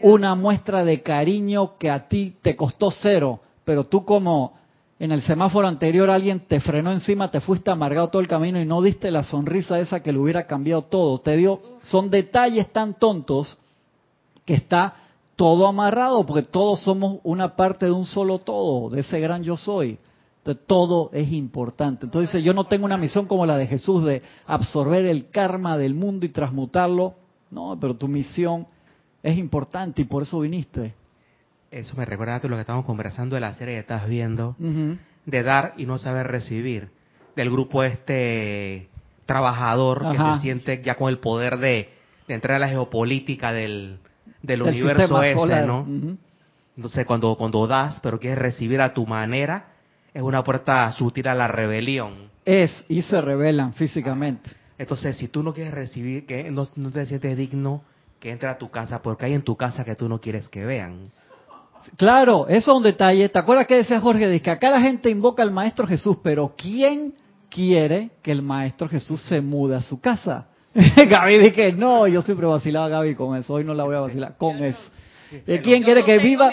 [0.00, 4.54] una muestra de cariño que a ti te costó cero, pero tú como
[4.98, 8.64] en el semáforo anterior alguien te frenó encima, te fuiste amargado todo el camino y
[8.64, 11.18] no diste la sonrisa esa que le hubiera cambiado todo.
[11.18, 13.58] Te dio, son detalles tan tontos
[14.46, 14.94] que está
[15.36, 19.56] todo amarrado, porque todos somos una parte de un solo todo, de ese gran yo
[19.56, 19.98] soy.
[20.38, 22.06] Entonces, todo es importante.
[22.06, 25.94] Entonces yo no tengo una misión como la de Jesús de absorber el karma del
[25.94, 27.14] mundo y transmutarlo.
[27.50, 28.66] No, pero tu misión
[29.22, 30.94] es importante y por eso viniste.
[31.70, 35.42] Eso me recuerda a lo que estábamos conversando de la serie que estás viendo, de
[35.42, 36.90] dar y no saber recibir,
[37.34, 38.88] del grupo este
[39.26, 41.90] trabajador que se siente ya con el poder de,
[42.28, 43.98] entrar a la geopolítica del,
[44.46, 45.86] del, universo ese, ¿no?
[46.76, 49.68] Entonces cuando, cuando das, pero quieres recibir a tu manera,
[50.12, 52.30] es una puerta sutil a la rebelión.
[52.44, 54.50] Es, y se rebelan físicamente.
[54.78, 57.82] Entonces, si tú no quieres recibir, que no, no te sientes digno,
[58.20, 60.64] que entre a tu casa, porque hay en tu casa que tú no quieres que
[60.64, 61.10] vean.
[61.96, 63.28] Claro, eso es un detalle.
[63.28, 64.28] ¿Te acuerdas que decía Jorge?
[64.28, 67.14] Dice que acá la gente invoca al Maestro Jesús, pero ¿quién
[67.48, 70.48] quiere que el Maestro Jesús se mude a su casa?
[71.08, 74.00] Gaby que no, yo siempre vacilaba a Gaby con eso, hoy no la voy a
[74.00, 74.90] vacilar con eso.
[75.44, 76.52] ¿Quién quiere que viva?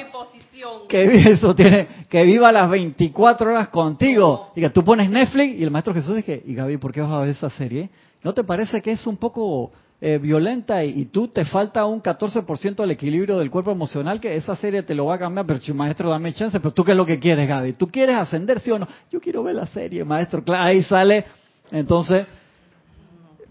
[0.87, 4.51] Que eso tiene, que viva las 24 horas contigo.
[4.55, 7.11] Y que tú pones Netflix y el Maestro Jesús dice, y Gaby, ¿por qué vas
[7.11, 7.89] a ver esa serie?
[8.23, 12.75] ¿No te parece que es un poco eh, violenta y, tú te falta un 14%
[12.75, 16.09] del equilibrio del cuerpo emocional, que esa serie te lo va a cambiar, pero maestro,
[16.09, 17.73] dame chance, pero tú qué es lo que quieres, Gaby?
[17.73, 18.87] ¿Tú quieres ascender, sí o no?
[19.11, 21.25] Yo quiero ver la serie, maestro, claro, ahí sale.
[21.71, 22.25] Entonces,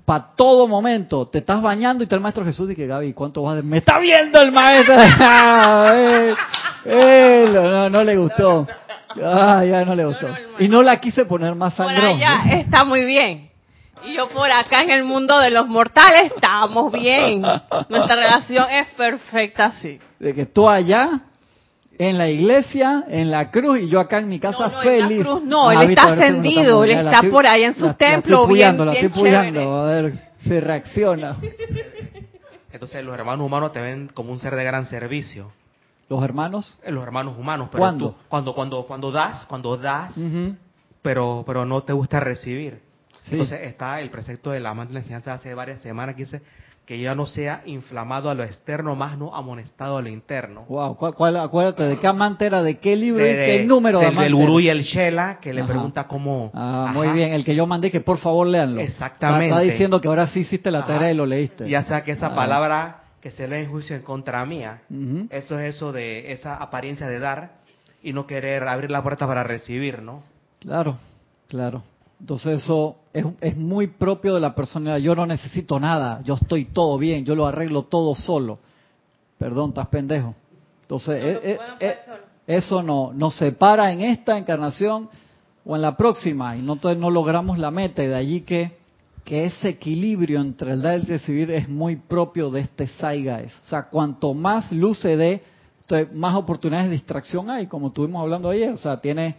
[0.04, 3.42] para todo momento, te estás bañando y está el maestro Jesús y que Gaby, ¿cuánto
[3.42, 3.62] vas a...
[3.62, 4.94] Me está viendo el maestro.
[6.84, 8.66] Eh, no, no, le gustó.
[9.22, 10.26] Ah, ya no le gustó.
[10.58, 12.18] Y no la quise poner más sangrón.
[12.18, 13.50] ya está muy bien.
[14.04, 17.42] Y yo por acá en el mundo de los mortales estamos bien.
[17.88, 20.00] Nuestra relación es perfecta así.
[20.18, 21.20] De que tú allá
[22.08, 25.10] en la iglesia, en la cruz y yo acá en mi casa no, no, feliz.
[25.10, 28.76] En la cruz no, él está ascendido, él está por ahí en su templo bien,
[28.84, 31.36] la estoy a ver si reacciona.
[32.72, 35.52] Entonces los hermanos humanos te ven como un ser de gran servicio.
[36.08, 36.76] ¿Los hermanos?
[36.82, 37.68] Eh, los hermanos humanos.
[37.70, 38.16] Pero ¿Cuándo?
[38.28, 40.18] cuando, cuando, cuando das, cuando das,
[41.00, 42.80] pero, pero no te gusta recibir.
[43.30, 46.42] Entonces está el precepto de la amante de la enseñanza hace varias semanas que dice
[46.92, 50.66] que ya no sea inflamado a lo externo, más no amonestado a lo interno.
[50.68, 54.24] Wow, ¿cuál, acuérdate de qué amante era, de qué libro y qué número de, amante.
[54.24, 56.50] Del gurú y el Shela, que le pregunta cómo...
[56.52, 58.82] Ah, muy bien, el que yo mandé, que por favor leanlo.
[58.82, 59.46] Exactamente.
[59.46, 61.66] Está, diciendo que ahora sí hiciste la tarea y lo leíste.
[61.66, 62.34] Ya sea que esa ah.
[62.34, 64.82] palabra que se lee en juicio en contra mía,
[65.30, 67.52] eso es eso de esa apariencia de dar
[68.02, 70.24] y no querer abrir la puerta para recibir, ¿no?
[70.60, 70.98] Claro,
[71.48, 71.84] claro.
[72.22, 74.98] Entonces eso es, muy propio de la personalidad.
[74.98, 78.60] Yo no necesito nada, yo estoy todo bien, yo lo arreglo todo solo.
[79.38, 80.32] Perdón, estás pendejo.
[80.82, 81.96] Entonces eh, eh, eh,
[82.46, 85.08] eso no nos separa en esta encarnación
[85.64, 88.78] o en la próxima y no, entonces no logramos la meta y de allí que,
[89.24, 93.52] que ese equilibrio entre el dar y el recibir es muy propio de este Saigaes.
[93.64, 95.42] O sea, cuanto más luz se dé,
[96.12, 98.70] más oportunidades de distracción hay, como estuvimos hablando ayer.
[98.70, 99.34] O sea, tiene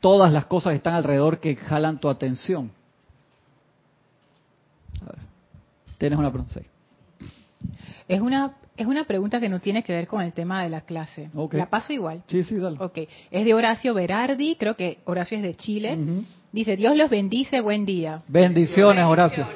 [0.00, 2.70] todas las cosas que están alrededor que jalan tu atención.
[5.98, 6.60] Tienes una pregunta.
[8.08, 10.80] Es una es una pregunta que no tiene que ver con el tema de la
[10.80, 11.30] clase.
[11.52, 12.22] La paso igual.
[12.26, 12.76] Sí, sí, dale.
[12.80, 13.08] Okay.
[13.30, 15.96] Es de Horacio Berardi, creo que Horacio es de Chile.
[16.50, 18.22] Dice, Dios los bendice, buen día.
[18.26, 19.46] Bendiciones, Horacio.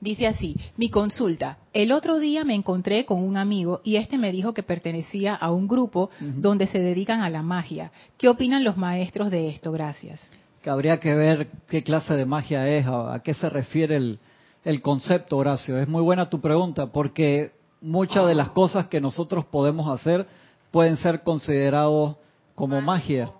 [0.00, 1.58] Dice así, mi consulta.
[1.74, 5.50] El otro día me encontré con un amigo y este me dijo que pertenecía a
[5.50, 7.92] un grupo donde se dedican a la magia.
[8.16, 9.72] ¿Qué opinan los maestros de esto?
[9.72, 10.20] Gracias.
[10.62, 14.18] Que habría que ver qué clase de magia es, a, qué se refiere el,
[14.64, 15.78] el concepto, Horacio.
[15.78, 20.26] Es muy buena tu pregunta porque muchas de las cosas que nosotros podemos hacer
[20.70, 22.16] pueden ser considerados
[22.54, 23.30] como magia.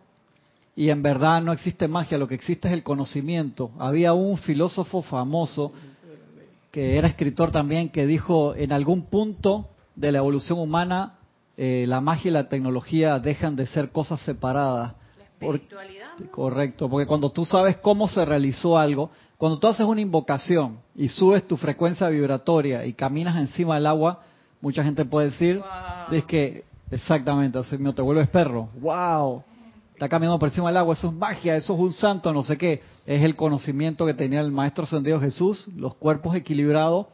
[0.76, 3.70] y en verdad no existe magia, lo que existe es el conocimiento.
[3.78, 5.72] Había un filósofo famoso
[6.70, 11.14] que era escritor también que dijo en algún punto de la evolución humana
[11.56, 14.94] eh, la magia y la tecnología dejan de ser cosas separadas.
[15.18, 16.08] La espiritualidad.
[16.30, 21.08] correcto, porque cuando tú sabes cómo se realizó algo, cuando tú haces una invocación y
[21.08, 24.22] subes tu frecuencia vibratoria y caminas encima del agua,
[24.60, 25.60] mucha gente puede decir,
[26.10, 28.68] es que exactamente, así mismo te vuelves perro.
[28.80, 29.44] ¡Wow!
[30.00, 32.56] Está caminando por encima del agua, eso es magia, eso es un santo, no sé
[32.56, 32.80] qué.
[33.04, 37.08] Es el conocimiento que tenía el Maestro Ascendido Jesús, los cuerpos equilibrados,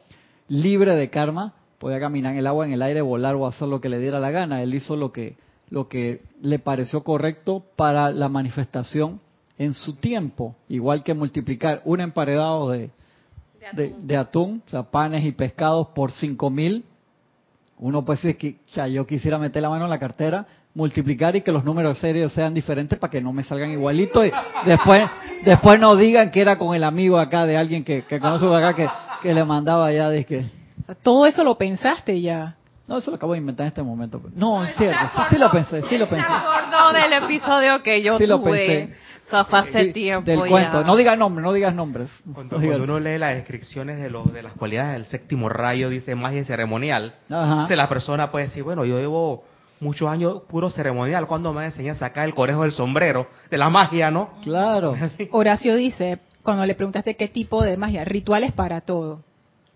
[0.47, 3.81] libre de karma, podía caminar en el agua, en el aire, volar o hacer lo
[3.81, 4.63] que le diera la gana.
[4.63, 5.37] Él hizo lo que,
[5.69, 9.21] lo que le pareció correcto para la manifestación
[9.59, 12.91] en su tiempo, igual que multiplicar un emparedado de,
[13.73, 14.63] de, atún.
[14.65, 16.85] o sea, panes y pescados por cinco mil.
[17.79, 21.51] Uno puede decir que yo quisiera meter la mano en la cartera, multiplicar y que
[21.51, 24.31] los números de serie sean diferentes para que no me salgan igualitos y
[24.67, 25.09] después
[25.43, 28.75] después no digan que era con el amigo acá de alguien que, que conozco acá
[28.75, 28.87] que,
[29.23, 30.45] que le mandaba ya de que
[31.03, 32.57] todo eso lo pensaste ya.
[32.87, 34.23] No, eso lo acabo de inventar en este momento.
[34.35, 36.29] No, es cierto, sí, lo pensé, sí lo pensé.
[36.29, 38.29] Me acordó del episodio que yo sí tuve.
[38.29, 38.95] Lo pensé.
[39.29, 40.85] hace tiempo Del cuento.
[40.85, 42.23] No digas nombres, no digas nombres.
[42.33, 46.45] Cuando, uno lee las descripciones de, los, de las cualidades del séptimo rayo, dice magia
[46.45, 47.15] ceremonial.
[47.29, 47.67] Ajá.
[47.75, 49.43] la persona puede decir, bueno, yo llevo
[49.81, 51.27] muchos años puro ceremonial.
[51.27, 53.29] cuando me enseñas a sacar el conejo del sombrero?
[53.51, 54.31] De la magia, ¿no?
[54.43, 54.95] Claro.
[55.33, 59.21] Horacio dice, cuando le preguntaste qué tipo de magia, rituales para todo.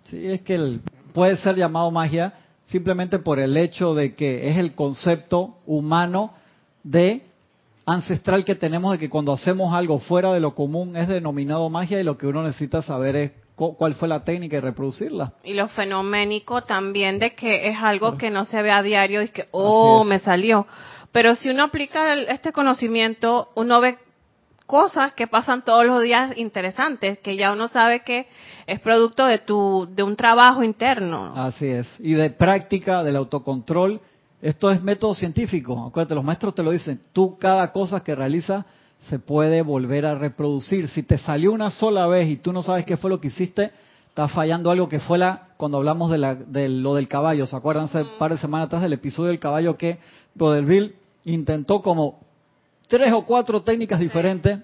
[0.05, 0.80] Sí, es que el,
[1.12, 2.32] puede ser llamado magia
[2.66, 6.32] simplemente por el hecho de que es el concepto humano
[6.82, 7.24] de
[7.84, 12.01] ancestral que tenemos de que cuando hacemos algo fuera de lo común es denominado magia
[12.01, 13.32] y lo que uno necesita saber es
[13.77, 15.35] cuál fue la técnica y reproducirla.
[15.45, 19.29] Y lo fenoménico también de que es algo que no se ve a diario y
[19.29, 20.67] que, oh, me salió.
[21.13, 23.99] Pero si uno aplica este conocimiento, uno ve
[24.67, 28.29] cosas que pasan todos los días interesantes, que ya uno sabe que
[28.67, 31.33] es producto de tu de un trabajo interno.
[31.35, 34.01] Así es, y de práctica del autocontrol.
[34.41, 35.87] Esto es método científico.
[35.87, 37.01] Acuérdate, los maestros te lo dicen.
[37.13, 38.65] Tú cada cosa que realizas
[39.09, 40.88] se puede volver a reproducir.
[40.88, 43.70] Si te salió una sola vez y tú no sabes qué fue lo que hiciste,
[44.09, 47.46] está fallando algo que fue la cuando hablamos de, la, de lo del caballo.
[47.46, 49.98] ¿Se acuerdan hace un par de semanas atrás del episodio del caballo que
[50.34, 50.94] Bill
[51.24, 52.20] intentó como
[52.88, 54.59] tres o cuatro técnicas diferentes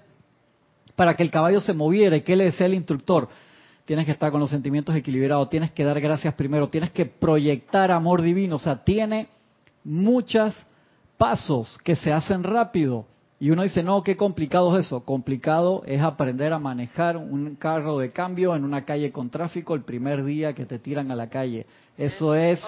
[0.94, 3.28] para que el caballo se moviera y que le decía el instructor.
[3.84, 7.92] Tienes que estar con los sentimientos equilibrados, tienes que dar gracias primero, tienes que proyectar
[7.92, 8.56] amor divino.
[8.56, 9.28] O sea, tiene
[9.84, 10.54] muchos
[11.16, 13.06] pasos que se hacen rápido.
[13.38, 15.04] Y uno dice, no, qué complicado es eso.
[15.04, 19.82] Complicado es aprender a manejar un carro de cambio en una calle con tráfico el
[19.82, 21.66] primer día que te tiran a la calle.
[21.98, 22.62] Eso es,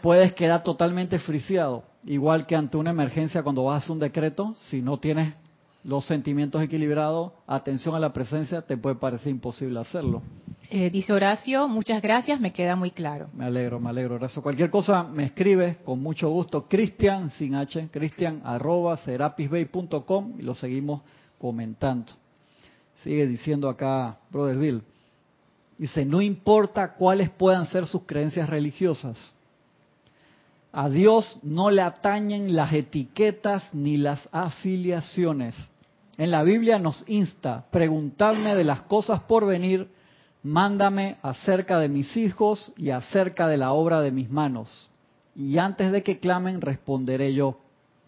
[0.00, 1.84] puedes quedar totalmente friciado.
[2.04, 5.34] Igual que ante una emergencia cuando vas a hacer un decreto, si no tienes
[5.82, 10.22] los sentimientos equilibrados, atención a la presencia, te puede parecer imposible hacerlo.
[10.68, 13.28] Eh, dice Horacio, muchas gracias, me queda muy claro.
[13.34, 14.42] Me alegro, me alegro, Horacio.
[14.42, 16.68] Cualquier cosa me escribe con mucho gusto.
[16.68, 21.02] Cristian, sin H, cristian arroba serapisbay.com y lo seguimos
[21.38, 22.12] comentando.
[23.02, 24.82] Sigue diciendo acá, Brother Bill.
[25.76, 29.34] Dice, no importa cuáles puedan ser sus creencias religiosas
[30.72, 35.56] a Dios no le atañen las etiquetas ni las afiliaciones.
[36.16, 39.88] En la Biblia nos insta, preguntarme de las cosas por venir,
[40.42, 44.90] mándame acerca de mis hijos y acerca de la obra de mis manos.
[45.34, 47.58] Y antes de que clamen, responderé yo.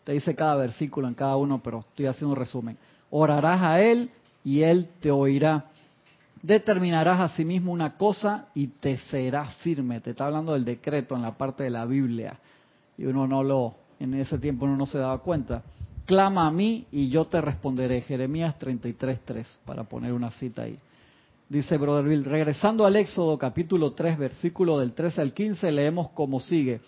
[0.04, 2.76] Te dice cada versículo en cada uno, pero estoy haciendo un resumen.
[3.10, 4.10] Orarás a Él
[4.44, 5.66] y Él te oirá.
[6.42, 10.00] Determinarás a sí mismo una cosa y te será firme.
[10.00, 12.38] Te está hablando del decreto en la parte de la Biblia
[12.98, 15.62] y uno no lo, en ese tiempo uno no se daba cuenta.
[16.04, 18.00] Clama a mí y yo te responderé.
[18.00, 20.76] Jeremías 33.3, para poner una cita ahí.
[21.48, 26.40] Dice Brother Bill, regresando al Éxodo capítulo 3, versículo del 13 al 15, leemos como
[26.40, 26.80] sigue.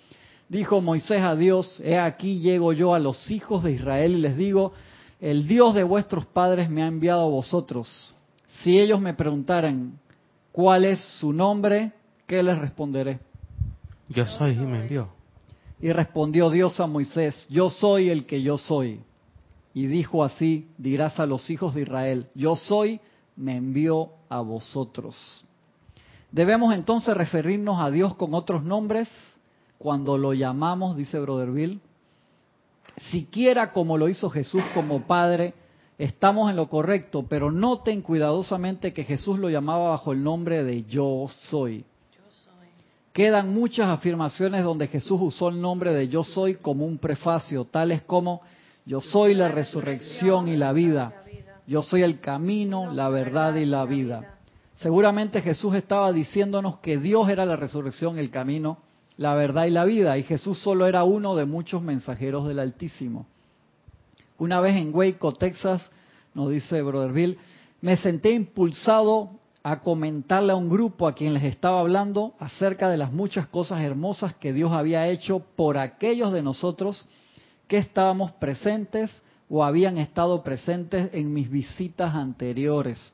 [0.49, 4.37] Dijo Moisés a Dios, he aquí llego yo a los hijos de Israel y les
[4.37, 4.73] digo,
[5.21, 8.14] el Dios de vuestros padres me ha enviado a vosotros.
[8.65, 10.01] Si ellos me preguntaran
[10.51, 11.93] cuál es su nombre,
[12.27, 13.21] ¿qué les responderé?
[14.09, 15.11] Yo soy y me envió.
[15.83, 19.03] Y respondió Dios a Moisés, yo soy el que yo soy.
[19.75, 23.01] Y dijo así, dirás a los hijos de Israel, yo soy,
[23.37, 25.45] me envió a vosotros.
[26.33, 29.11] Debemos entonces referirnos a Dios con otros nombres
[29.77, 31.83] cuando lo llamamos, dice Brother Bill,
[33.11, 35.53] siquiera como lo hizo Jesús como Padre,
[35.99, 40.85] estamos en lo correcto, pero noten cuidadosamente que Jesús lo llamaba bajo el nombre de
[40.85, 41.85] yo soy.
[43.13, 48.03] Quedan muchas afirmaciones donde Jesús usó el nombre de yo soy como un prefacio, tales
[48.03, 48.43] como
[48.87, 51.25] Yo soy la resurrección y la vida.
[51.67, 54.39] Yo soy el camino, la verdad y la vida.
[54.81, 58.79] Seguramente Jesús estaba diciéndonos que Dios era la resurrección, el camino,
[59.17, 63.27] la verdad y la vida, y Jesús solo era uno de muchos mensajeros del Altísimo.
[64.39, 65.89] Una vez en Waco, Texas,
[66.35, 67.37] nos dice Brother
[67.81, 69.31] me senté impulsado
[69.63, 73.83] a comentarle a un grupo a quien les estaba hablando acerca de las muchas cosas
[73.83, 77.07] hermosas que Dios había hecho por aquellos de nosotros
[77.69, 79.11] que estábamos presentes
[79.49, 83.13] o habían estado presentes en mis visitas anteriores.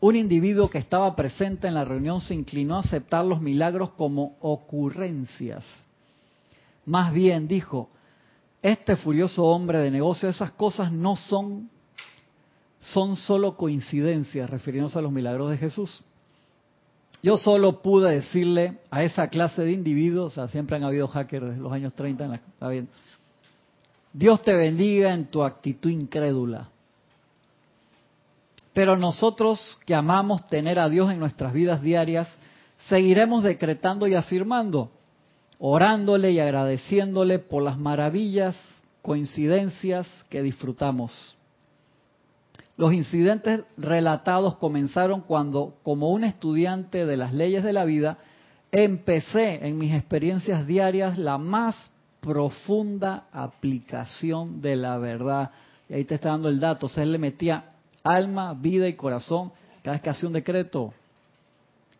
[0.00, 4.36] Un individuo que estaba presente en la reunión se inclinó a aceptar los milagros como
[4.40, 5.64] ocurrencias.
[6.84, 7.90] Más bien dijo,
[8.62, 11.68] este furioso hombre de negocio, esas cosas no son
[12.78, 16.02] son solo coincidencias, refiriéndose a los milagros de Jesús.
[17.22, 21.48] Yo solo pude decirle a esa clase de individuos, o sea, siempre han habido hackers
[21.48, 22.88] desde los años 30, en la, está bien,
[24.12, 26.68] Dios te bendiga en tu actitud incrédula.
[28.72, 32.28] Pero nosotros que amamos tener a Dios en nuestras vidas diarias,
[32.88, 34.90] seguiremos decretando y afirmando,
[35.58, 38.56] orándole y agradeciéndole por las maravillas,
[39.02, 41.36] coincidencias que disfrutamos.
[42.76, 48.18] Los incidentes relatados comenzaron cuando, como un estudiante de las leyes de la vida,
[48.70, 51.90] empecé en mis experiencias diarias la más
[52.20, 55.50] profunda aplicación de la verdad.
[55.88, 56.86] Y ahí te está dando el dato.
[56.86, 57.64] O sea, él le metía
[58.02, 59.52] alma, vida y corazón
[59.82, 60.92] cada vez que hacía un decreto.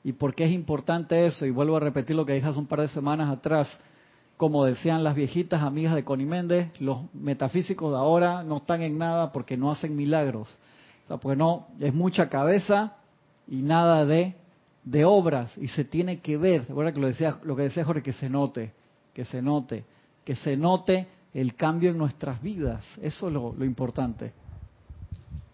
[0.07, 1.45] ¿Y por qué es importante eso?
[1.47, 3.67] Y vuelvo a repetir lo que dije hace un par de semanas atrás.
[4.37, 8.99] Como decían las viejitas amigas de Connie Méndez, los metafísicos de ahora no están en
[8.99, 10.61] nada porque no hacen milagros.
[11.07, 12.93] O sea, porque no, es mucha cabeza
[13.49, 14.37] y nada de,
[14.85, 15.59] de obras.
[15.59, 18.31] Y se tiene que ver, recuerda que lo, decía, lo que decía Jorge, que se
[18.31, 18.75] note,
[19.13, 19.85] que se note,
[20.25, 22.87] que se note el cambio en nuestras vidas.
[23.03, 24.33] Eso es lo, lo importante.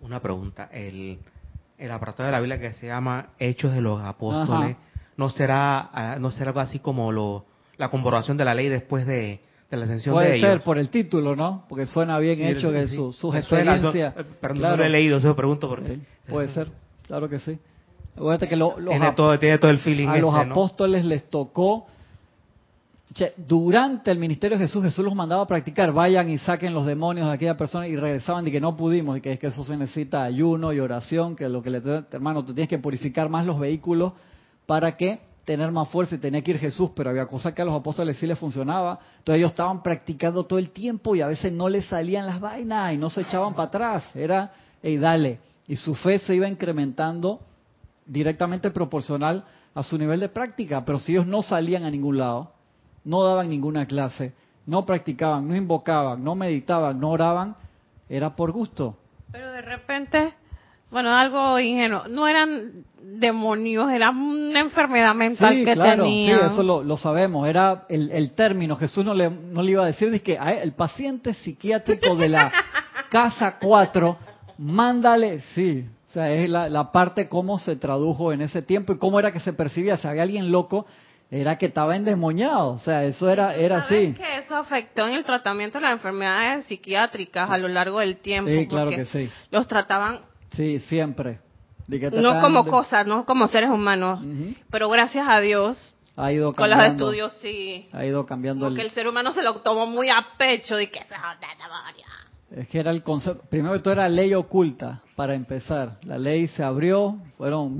[0.03, 1.21] Una pregunta, el,
[1.85, 4.77] el apartado de la Biblia que se llama Hechos de los Apóstoles,
[5.17, 7.45] ¿no será, ah, ¿no será algo así como lo,
[7.77, 10.91] la comprobación de la ley después de, de la ascensión Puede de ser por el
[10.91, 11.65] título, ¿no?
[11.69, 12.95] Porque suena bien Sí, hecho sí, que sí.
[12.97, 14.15] su- sus suena, experiencias.
[14.17, 14.77] no, pero no Claro.
[14.77, 16.69] lo he leído, se lo pregunto porque Eh, Puede ser,
[17.09, 17.59] claro que sí.
[18.39, 20.53] Que lo- los, tiene, todo, tiene todo el feeling a los ese, ¿no?
[20.53, 21.87] apóstoles les tocó,
[23.13, 26.87] che, durante el ministerio de Jesús, Jesús los mandaba a practicar, vayan y saquen los
[26.87, 29.65] demonios de aquella persona y regresaban y que no pudimos y que es que eso
[29.65, 33.45] se necesita ayuno y oración, que lo que le hermano, tú tienes que purificar más
[33.45, 34.13] los vehículos
[34.67, 37.65] para que tener más fuerza y tenía que ir Jesús, pero había cosas que a
[37.65, 41.53] los apóstoles sí les funcionaba, entonces ellos estaban practicando todo el tiempo y a veces
[41.53, 44.53] no les salían las vainas y no se echaban para atrás, era,
[44.83, 47.41] hey, dale, y su fe se iba incrementando
[48.07, 49.45] directamente proporcional
[49.75, 52.53] a su nivel de práctica, pero si ellos no salían a ningún lado,
[53.05, 54.33] no daban ninguna clase,
[54.67, 57.57] no practicaban, no invocaban, no meditaban, no oraban,
[58.09, 58.97] era por gusto.
[59.31, 60.35] Pero de repente,
[60.91, 66.41] bueno, algo ingenuo, no eran demonios, era una enfermedad mental Sí, que claro, tenían.
[66.41, 69.83] sí, eso lo, lo sabemos, era el, el término, Jesús no le, no le iba
[69.83, 72.53] a decir, dice que a él, el paciente psiquiátrico de la
[73.11, 74.17] casa 4,
[74.59, 78.99] mándale, sí, o sea, es la, la parte cómo se tradujo en ese tiempo y
[78.99, 80.87] cómo era que se percibía, si había alguien loco,
[81.35, 84.15] era que estaba endemoniado, o sea, eso era, era ¿Sabes así.
[84.23, 88.51] que eso afectó en el tratamiento de las enfermedades psiquiátricas a lo largo del tiempo?
[88.51, 89.31] Sí, claro que sí.
[89.51, 90.21] Los trataban
[90.51, 91.41] Sí, siempre.
[91.89, 94.21] No como de- cosas, no como seres humanos,
[94.71, 97.05] pero gracias a Dios, Ha ido con los cambiando.
[97.07, 97.89] estudios sí.
[97.93, 100.91] Ha ido cambiando Porque el, el ser humano se lo tomó muy a pecho de
[100.91, 102.09] que "Ah, son de demonios".
[102.55, 103.43] Es que era el concepto.
[103.49, 105.97] Primero que todo era ley oculta, para empezar.
[106.03, 107.79] La ley se abrió, fueron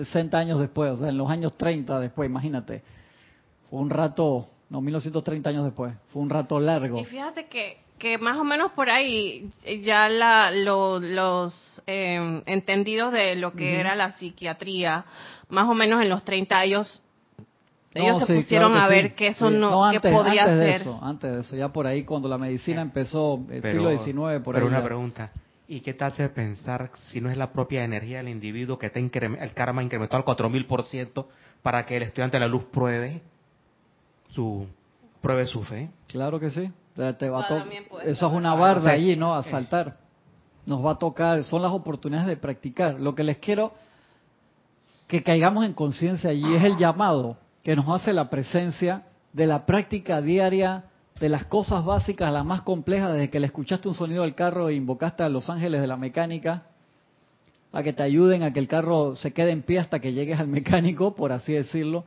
[0.00, 2.82] 1960 años después, o sea, en los años 30 después, imagínate.
[3.68, 5.94] Fue un rato, no, 1930 años después.
[6.12, 6.98] Fue un rato largo.
[7.00, 12.42] Y fíjate que, que más o menos por ahí eh, ya la, lo- los eh,
[12.46, 15.04] entendidos de lo que era la psiquiatría,
[15.48, 17.00] más o menos en los 30 ellos,
[17.94, 19.54] No, ellos sí, se pusieron claro a que ver sí, que eso sí.
[19.56, 20.80] no, que antes, podría antes de ser.
[20.80, 24.42] eso, antes de eso, ya por ahí cuando la medicina empezó, el Pero- siglo XIX,
[24.42, 24.70] por pero ahí.
[24.72, 24.84] una ya.
[24.84, 25.30] pregunta.
[25.70, 28.98] ¿Y qué tal se pensar si no es la propia energía del individuo que está
[28.98, 31.26] increme- el karma incrementó al 4000%
[31.62, 33.22] para que el estudiante de la luz pruebe
[34.30, 34.66] su
[35.22, 35.88] pruebe su fe?
[36.08, 36.72] Claro que sí.
[36.96, 37.64] Te- te va a Ah,
[38.04, 39.36] Eso es una Ah, barda entonces, allí, ¿no?
[39.36, 39.44] A eh.
[39.44, 39.96] saltar.
[40.66, 42.98] Nos va a tocar, son las oportunidades de practicar.
[42.98, 43.72] Lo que les quiero
[45.06, 49.66] que caigamos en conciencia allí es el llamado que nos hace la presencia de la
[49.66, 50.86] práctica diaria
[51.20, 54.70] de las cosas básicas, las más complejas, desde que le escuchaste un sonido del carro
[54.70, 56.62] e invocaste a los ángeles de la mecánica,
[57.72, 60.40] a que te ayuden a que el carro se quede en pie hasta que llegues
[60.40, 62.04] al mecánico, por así decirlo,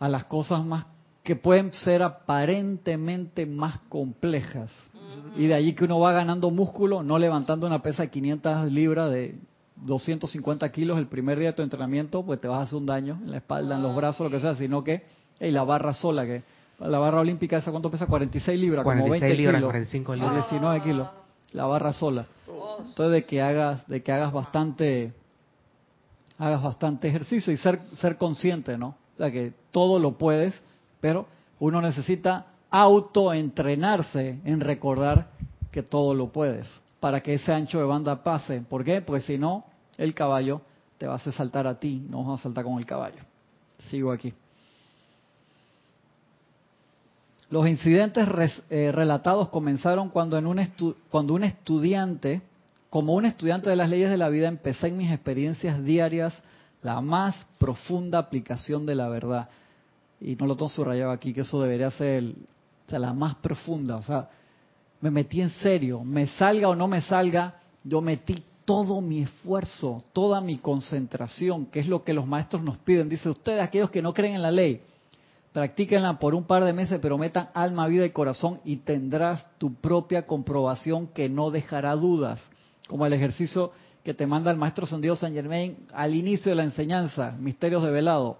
[0.00, 0.86] a las cosas más
[1.22, 4.70] que pueden ser aparentemente más complejas.
[5.36, 9.10] Y de allí que uno va ganando músculo, no levantando una pesa de 500 libras
[9.10, 9.36] de
[9.76, 13.18] 250 kilos el primer día de tu entrenamiento, pues te vas a hacer un daño
[13.22, 15.02] en la espalda, en los brazos, lo que sea, sino que
[15.38, 16.42] hey, la barra sola, que
[16.78, 18.06] la barra olímpica, ¿esa cuánto pesa?
[18.06, 19.70] 46 libras, 46 como 20 libras, kilos.
[19.70, 20.34] 45 libras.
[20.34, 21.08] 19 kilos,
[21.52, 22.26] la barra sola.
[22.78, 25.12] Entonces de que hagas, de que hagas bastante,
[26.38, 28.94] hagas bastante ejercicio y ser, ser consciente, ¿no?
[29.14, 30.54] O sea que todo lo puedes,
[31.00, 31.26] pero
[31.58, 35.28] uno necesita autoentrenarse en recordar
[35.72, 36.68] que todo lo puedes
[37.00, 38.60] para que ese ancho de banda pase.
[38.60, 39.00] ¿Por qué?
[39.00, 39.64] Pues si no,
[39.96, 40.60] el caballo
[40.98, 43.22] te va a hacer saltar a ti, no vas a saltar con el caballo.
[43.88, 44.32] Sigo aquí.
[47.50, 48.28] Los incidentes
[48.68, 50.60] eh, relatados comenzaron cuando, en un
[51.10, 52.42] cuando un estudiante,
[52.90, 56.34] como un estudiante de las leyes de la vida, empecé en mis experiencias diarias
[56.82, 59.48] la más profunda aplicación de la verdad.
[60.20, 62.34] Y no lo tengo subrayado aquí, que eso debería ser
[62.88, 63.96] la más profunda.
[63.96, 64.28] O sea,
[65.00, 70.04] me metí en serio, me salga o no me salga, yo metí todo mi esfuerzo,
[70.12, 73.08] toda mi concentración, que es lo que los maestros nos piden.
[73.08, 74.82] Dice, ustedes, aquellos que no creen en la ley,
[75.58, 79.74] practíquenla por un par de meses, pero metan alma, vida y corazón y tendrás tu
[79.74, 82.40] propia comprobación que no dejará dudas.
[82.86, 83.72] Como el ejercicio
[84.04, 87.90] que te manda el maestro Sandido San Germain al inicio de la enseñanza, Misterios de
[87.90, 88.38] Velado.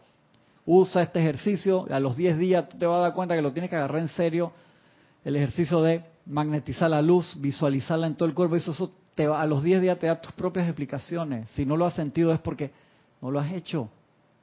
[0.65, 3.69] Usa este ejercicio, a los 10 días te vas a dar cuenta que lo tienes
[3.69, 4.53] que agarrar en serio,
[5.25, 8.93] el ejercicio de magnetizar la luz, visualizarla en todo el cuerpo, eso, eso
[9.35, 11.51] a los 10 días te da tus propias explicaciones.
[11.51, 12.71] Si no lo has sentido es porque
[13.21, 13.89] no lo has hecho.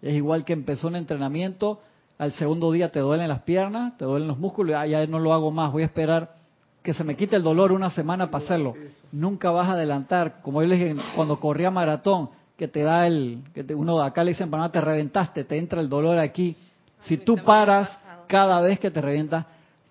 [0.01, 1.79] Es igual que empezó un entrenamiento,
[2.17, 5.33] al segundo día te duelen las piernas, te duelen los músculos, ya, ya no lo
[5.33, 6.35] hago más, voy a esperar
[6.81, 8.75] que se me quite el dolor una semana para hacerlo.
[9.11, 13.43] Nunca vas a adelantar, como yo les dije cuando corría maratón, que te da el,
[13.53, 16.55] que te, uno acá le dicen, para te reventaste, te entra el dolor aquí.
[17.01, 17.89] Si tú paras
[18.27, 19.45] cada vez que te revientas,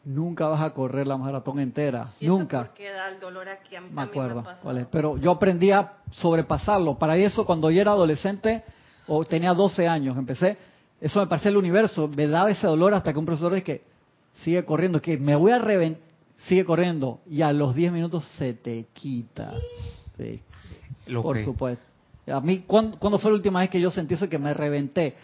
[0.05, 2.71] nunca vas a correr la maratón entera, nunca.
[2.79, 4.45] Da el dolor aquí a mí me acuerdo,
[4.91, 6.97] pero yo aprendí a sobrepasarlo.
[6.97, 8.63] Para eso, cuando yo era adolescente
[9.09, 10.57] o tenía 12 años, empecé,
[11.05, 13.83] eso me parecía el universo, me daba ese dolor hasta que un profesor dice que
[14.43, 16.03] sigue corriendo, que me voy a reventar,
[16.49, 19.53] sigue corriendo y a los 10 minutos se te quita.
[20.17, 20.41] Sí,
[21.13, 21.85] por supuesto.
[22.27, 25.15] A mí, ¿cuándo, ¿cuándo, fue la última vez que yo sentí eso que me reventé?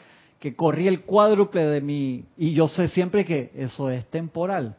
[0.41, 2.25] que corrí el cuádruple de mi...
[2.39, 4.75] Y yo sé siempre que eso es temporal.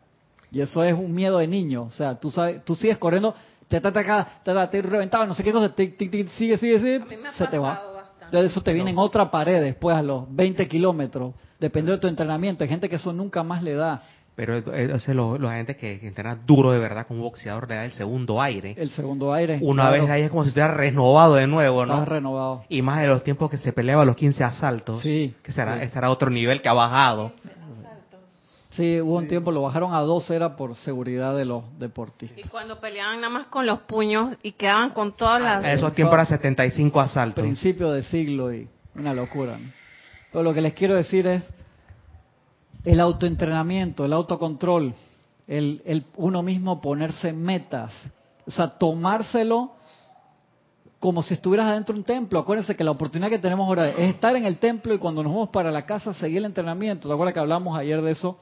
[0.51, 1.83] Y eso es un miedo de niño.
[1.83, 3.35] O sea, tú sabes, tú sigues corriendo,
[3.67, 4.03] te te, te,
[4.43, 6.27] te, te reventado, no sé qué cosa, te, sigue,
[6.57, 7.01] sigue, sigue,
[7.37, 7.90] se te va.
[8.31, 11.33] Entonces eso te viene en otra pared después a los 20 kilómetros.
[11.59, 12.63] Depende de tu entrenamiento.
[12.63, 14.03] Hay gente que eso nunca más le da.
[14.35, 17.75] Pero es los, los gente que, que entrena duro de verdad como un boxeador le
[17.75, 18.73] da el segundo aire.
[18.77, 19.59] El segundo aire.
[19.61, 22.05] Una vez ahí es como si estuviera renovado de nuevo, ¿no?
[22.05, 22.63] renovado.
[22.69, 25.01] Y más de los tiempos que se peleaba los 15 asaltos.
[25.01, 25.35] Sí.
[25.43, 27.33] Que será, estará otro nivel que ha bajado.
[28.71, 32.39] Sí, hubo un tiempo, lo bajaron a 12, era por seguridad de los deportistas.
[32.39, 35.65] Y cuando peleaban nada más con los puños y quedaban con todas las...
[35.65, 37.41] esos tiempos eran 75 asaltos.
[37.41, 39.59] Principio de siglo y una locura.
[40.31, 41.43] Pero lo que les quiero decir es,
[42.85, 44.95] el autoentrenamiento, el autocontrol,
[45.47, 47.93] el, el uno mismo ponerse metas,
[48.47, 49.73] o sea, tomárselo
[51.01, 52.39] como si estuvieras adentro de un templo.
[52.39, 55.33] Acuérdense que la oportunidad que tenemos ahora es estar en el templo y cuando nos
[55.33, 57.09] vamos para la casa seguir el entrenamiento.
[57.09, 58.39] ¿Te acuerdas que hablamos ayer de eso?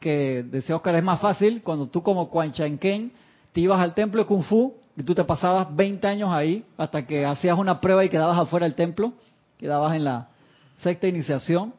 [0.00, 3.12] Que, decía Oscar, es más fácil cuando tú como Quan Ken
[3.52, 7.06] te ibas al templo de Kung Fu y tú te pasabas 20 años ahí hasta
[7.06, 9.12] que hacías una prueba y quedabas afuera del templo,
[9.58, 10.28] quedabas en la
[10.78, 11.74] sexta iniciación.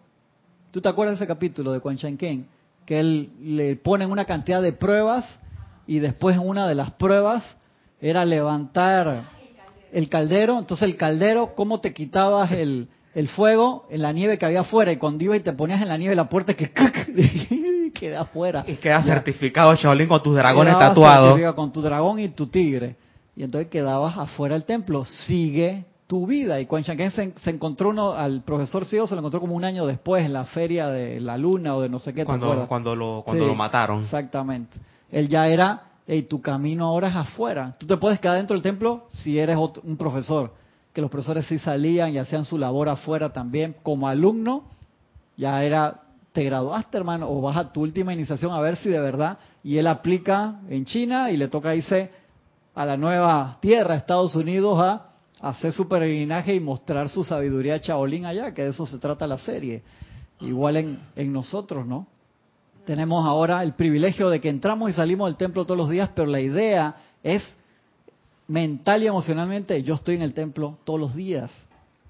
[0.72, 2.48] ¿Tú te acuerdas de ese capítulo de Quan Ken?
[2.86, 5.40] Que él le ponen una cantidad de pruebas
[5.88, 7.44] y después una de las pruebas
[8.02, 9.24] era levantar
[9.92, 10.60] el caldero.
[10.60, 14.92] Entonces el caldero, ¿cómo te quitabas el, el fuego en la nieve que había afuera?
[14.92, 16.72] Y cuando ibas y te ponías en la nieve la puerta que
[18.00, 18.64] queda afuera.
[18.66, 21.54] Y queda certificado Shaolin con tus dragones tatuados.
[21.54, 22.96] Con tu dragón y tu tigre.
[23.36, 25.06] Y entonces quedabas afuera del templo.
[25.06, 26.60] Sigue tu vida.
[26.60, 29.64] Y Quan Shanken se, se, encontró uno, al profesor Sio se lo encontró como un
[29.64, 32.26] año después en la feria de la luna o de no sé qué.
[32.26, 34.04] Cuando, cuando, lo, cuando lo mataron.
[34.04, 34.78] Exactamente.
[35.12, 37.76] Él ya era, y tu camino ahora es afuera.
[37.78, 40.54] Tú te puedes quedar dentro del templo si eres un profesor.
[40.94, 43.76] Que los profesores sí salían y hacían su labor afuera también.
[43.84, 44.64] Como alumno,
[45.38, 46.02] ya era,
[46.40, 49.40] te graduaste hermano, o vas a tu última iniciación a ver si de verdad.
[49.62, 52.12] Y él aplica en China y le toca irse
[52.74, 55.12] a la nueva tierra, Estados Unidos, a
[55.42, 59.38] hacer su peregrinaje y mostrar su sabiduría chaolín allá, que de eso se trata la
[59.38, 59.84] serie.
[60.40, 62.08] Igual en, en nosotros, ¿no?
[62.86, 66.30] Tenemos ahora el privilegio de que entramos y salimos del templo todos los días, pero
[66.30, 67.44] la idea es
[68.48, 71.52] mental y emocionalmente, yo estoy en el templo todos los días.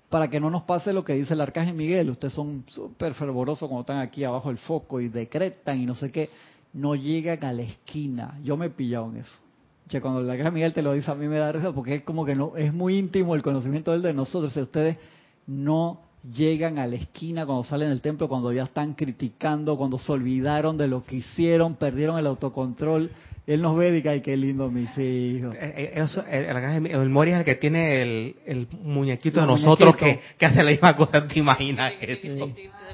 [0.10, 2.10] Para que no nos pase lo que dice el arcángel Miguel.
[2.10, 6.12] Ustedes son súper fervorosos cuando están aquí abajo del foco y decretan y no sé
[6.12, 6.30] qué.
[6.74, 8.40] No llegan a la esquina.
[8.44, 9.40] Yo me he pillado en eso.
[9.88, 12.04] Che, cuando el arcángel Miguel te lo dice a mí me da risa porque es
[12.04, 14.54] como que no es muy íntimo el conocimiento del de nosotros.
[14.54, 14.98] Si ustedes
[15.46, 20.12] no llegan a la esquina cuando salen del templo, cuando ya están criticando, cuando se
[20.12, 23.10] olvidaron de lo que hicieron, perdieron el autocontrol.
[23.48, 25.56] Él nos ve y dice, ay, qué lindo mis hijos.
[25.56, 28.02] Eh, eh, el, el, Mori es el que tiene
[28.46, 32.50] el, muñequito de nosotros que, hace la misma cosa, ¿te imaginas eso?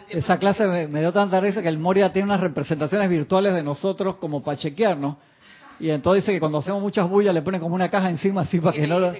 [0.10, 4.16] Esa clase me, dio tanta risa que el Moria tiene unas representaciones virtuales de nosotros
[4.18, 5.18] como para chequearnos.
[5.78, 8.60] Y entonces dice que cuando hacemos muchas bullas le ponen como una caja encima así
[8.60, 9.14] para que no lo...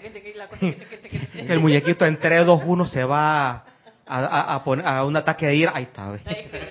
[1.36, 3.66] El muñequito en 3, 2, 1 se va
[4.08, 6.14] a, a, un ataque de ira, ahí está.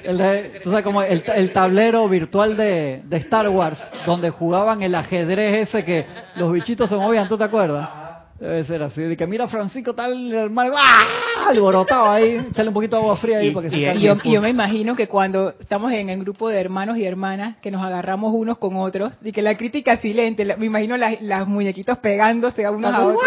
[0.05, 5.69] El tú sabes como el, tablero virtual de, de, Star Wars, donde jugaban el ajedrez
[5.69, 6.07] ese que
[6.37, 7.89] los bichitos se movían, ¿tú te acuerdas?
[8.39, 11.49] Debe ser así, de que mira Francisco tal, el mal, ¡ah!
[11.49, 14.33] alborotado ahí, echarle un poquito de agua fría ahí para que se y, yo, y
[14.33, 17.85] yo me imagino que cuando estamos en el grupo de hermanos y hermanas, que nos
[17.85, 22.65] agarramos unos con otros, y que la crítica silente, me imagino las, las muñequitos pegándose
[22.65, 23.23] a unos a otros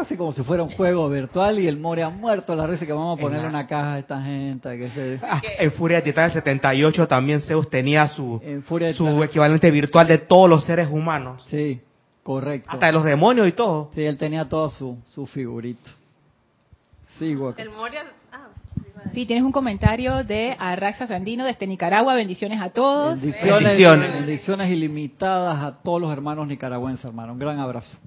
[0.00, 2.92] así como si fuera un juego virtual y el More ha muerto la risa que
[2.92, 4.78] vamos a ponerle una caja a esta gente.
[4.78, 5.20] Que se...
[5.22, 8.40] Ah, en Furia de Titán 78 también Zeus tenía su,
[8.96, 11.44] su equivalente virtual de todos los seres humanos.
[11.48, 11.80] Sí,
[12.22, 12.68] correcto.
[12.70, 13.90] Hasta de los demonios y todo.
[13.94, 15.90] Sí, él tenía todo su, su figurito.
[17.18, 18.04] Sigo El Moria...
[18.32, 18.48] Ah,
[19.12, 22.14] sí, tienes un comentario de Arraxa Sandino desde Nicaragua.
[22.14, 23.20] Bendiciones a todos.
[23.20, 27.32] Bendiciones, bendiciones ilimitadas a todos los hermanos nicaragüenses, hermano.
[27.32, 27.98] Un gran abrazo.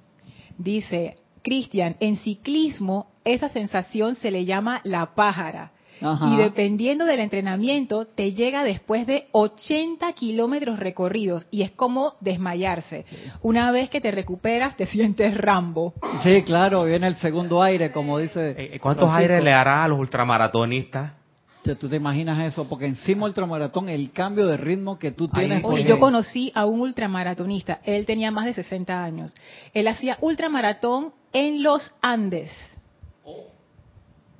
[0.58, 5.72] Dice, Cristian, en ciclismo esa sensación se le llama la pájara.
[6.02, 13.06] Y dependiendo del entrenamiento, te llega después de 80 kilómetros recorridos y es como desmayarse.
[13.42, 15.94] Una vez que te recuperas, te sientes Rambo.
[16.24, 18.52] Sí, claro, viene el segundo aire, como dice.
[18.52, 21.19] Eh, eh, ¿Cuántos aires le hará a los ultramaratonistas?
[21.62, 22.68] ¿Tú te imaginas eso?
[22.68, 25.64] Porque encima ultramaratón, el cambio de ritmo que tú tienes...
[25.64, 29.36] Oye, yo conocí a un ultramaratonista, él tenía más de 60 años.
[29.74, 32.52] Él hacía ultramaratón en los Andes.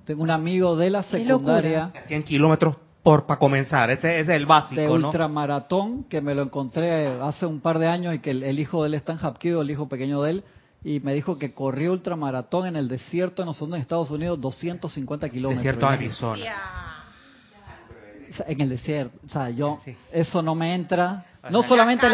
[0.06, 1.92] Tengo un amigo de la secundaria...
[2.08, 7.08] 100 kilómetros por para comenzar, ese, es el básico, de ultramaratón, que me lo encontré
[7.22, 9.72] hace un par de años y que el, hijo de él está en Hapkido, el
[9.72, 10.44] hijo pequeño de él,
[10.84, 15.30] y me dijo que corrió ultramaratón en el desierto, no son en Estados Unidos, 250
[15.30, 15.64] kilómetros.
[15.64, 16.99] Desierto de Arizona
[18.48, 19.20] en el desierto.
[19.26, 19.80] O sea, yo,
[20.12, 21.26] eso no me entra.
[21.50, 22.08] No solamente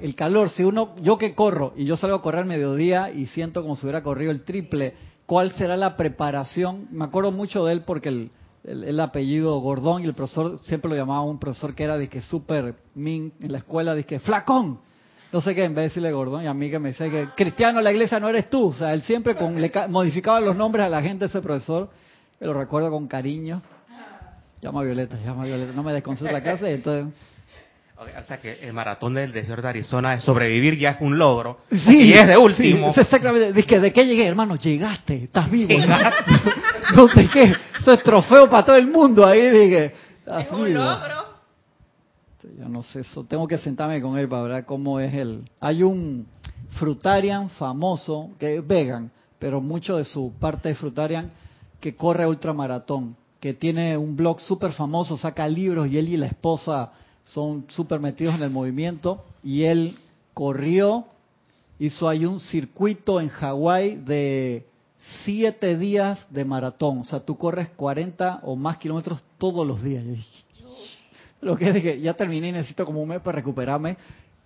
[0.00, 3.26] el calor, si uno, yo que corro y yo salgo a correr al mediodía y
[3.26, 4.94] siento como si hubiera corrido el triple,
[5.26, 6.88] ¿cuál será la preparación?
[6.90, 8.30] Me acuerdo mucho de él porque el,
[8.64, 12.20] el, apellido Gordón y el profesor siempre lo llamaba un profesor que era de que
[12.20, 14.80] súper min en la escuela, de que flacón.
[15.32, 17.28] No sé qué, en vez de decirle Gordón y a mí que me dice que
[17.36, 18.68] cristiano la iglesia no eres tú.
[18.68, 21.90] O sea, él siempre con, le modificaba los nombres a la gente, ese profesor,
[22.40, 23.60] lo recuerdo con cariño.
[24.60, 25.72] Llama a Violeta, llama a Violeta.
[25.72, 27.14] No me desconcentra la clase, entonces...
[28.00, 31.58] O sea que el maratón del desierto de Arizona de sobrevivir ya es un logro.
[31.68, 32.94] Sí, y es de último.
[32.94, 33.52] Sí, exactamente.
[33.52, 34.54] Dice, ¿de qué llegué, hermano?
[34.54, 35.74] Llegaste, estás vivo.
[36.94, 37.06] ¿no?
[37.08, 37.52] ¿De qué?
[37.80, 39.26] Eso es trofeo para todo el mundo.
[39.26, 39.92] Ahí dije,
[40.26, 41.28] es un logro.
[42.56, 43.24] Yo no sé eso.
[43.24, 45.42] Tengo que sentarme con él para ver cómo es el...
[45.58, 46.24] Hay un
[46.78, 51.30] frutarian famoso que es vegan, pero mucho de su parte de frutarian
[51.80, 56.26] que corre ultramaratón que tiene un blog súper famoso, saca libros y él y la
[56.26, 56.92] esposa
[57.24, 59.96] son súper metidos en el movimiento y él
[60.34, 61.06] corrió,
[61.78, 64.66] hizo ahí un circuito en Hawái de
[65.24, 70.04] siete días de maratón, o sea, tú corres 40 o más kilómetros todos los días.
[71.40, 73.96] Lo que es ya terminé y necesito como un mes para recuperarme.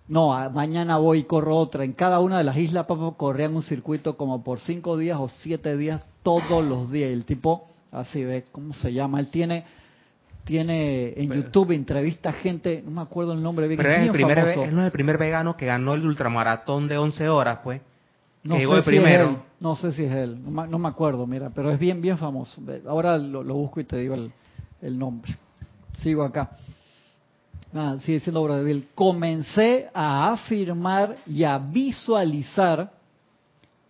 [0.07, 1.83] No, mañana voy y corro otra.
[1.83, 5.27] En cada una de las islas, papá, corrían un circuito como por cinco días o
[5.27, 7.09] siete días todos los días.
[7.09, 9.19] Y el tipo así ve cómo se llama.
[9.19, 9.65] Él tiene
[10.43, 14.75] tiene en YouTube entrevista gente, no me acuerdo el nombre pero es el primer, él
[14.75, 17.81] no es el primer vegano que ganó el ultramaratón de 11 horas, pues.
[18.43, 19.23] No sé, si primero.
[19.23, 22.17] Es él, no sé si es él, no me, acuerdo, mira, pero es bien, bien
[22.17, 22.61] famoso.
[22.87, 25.33] Ahora lo, busco y te digo el, nombre.
[25.99, 26.57] Sigo acá.
[27.73, 28.89] Ah, sigue diciendo Bill.
[28.93, 32.91] Comencé a afirmar y a visualizar,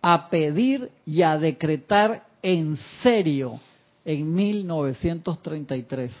[0.00, 3.58] a pedir y a decretar en serio
[4.04, 6.12] en 1933.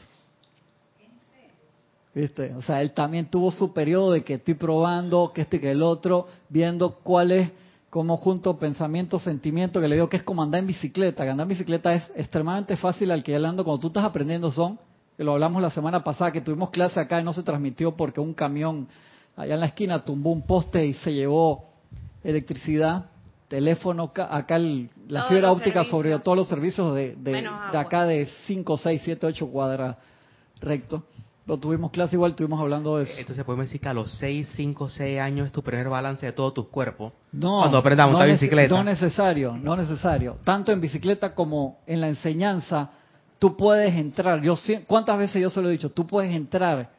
[2.14, 2.54] ¿Viste?
[2.54, 5.82] O sea, él también tuvo su periodo de que estoy probando, que este que el
[5.82, 7.50] otro, viendo cuál es,
[7.90, 11.44] como junto pensamiento, sentimiento, que le digo que es como andar en bicicleta, que andar
[11.44, 14.78] en bicicleta es extremadamente fácil alquilando cuando tú estás aprendiendo son,
[15.16, 18.20] que lo hablamos la semana pasada, que tuvimos clase acá y no se transmitió porque
[18.20, 18.88] un camión
[19.36, 21.66] allá en la esquina tumbó un poste y se llevó
[22.22, 23.06] electricidad
[23.54, 29.02] teléfono, acá la fibra óptica sobre todos los servicios de, de, acá de 5, 6,
[29.04, 29.96] 7, 8 cuadras
[30.60, 31.04] recto.
[31.46, 33.12] Lo tuvimos clase igual, estuvimos hablando de eso.
[33.16, 36.32] Entonces podemos decir que a los 6, 5, 6 años es tu primer balance de
[36.32, 37.12] todo tu cuerpo.
[37.30, 38.74] No, cuando aprendamos no bicicleta.
[38.74, 40.38] No necesario, no necesario.
[40.42, 42.90] Tanto en bicicleta como en la enseñanza,
[43.38, 44.42] tú puedes entrar.
[44.42, 44.56] Yo
[44.88, 45.90] ¿Cuántas veces yo se lo he dicho?
[45.90, 46.90] Tú puedes entrar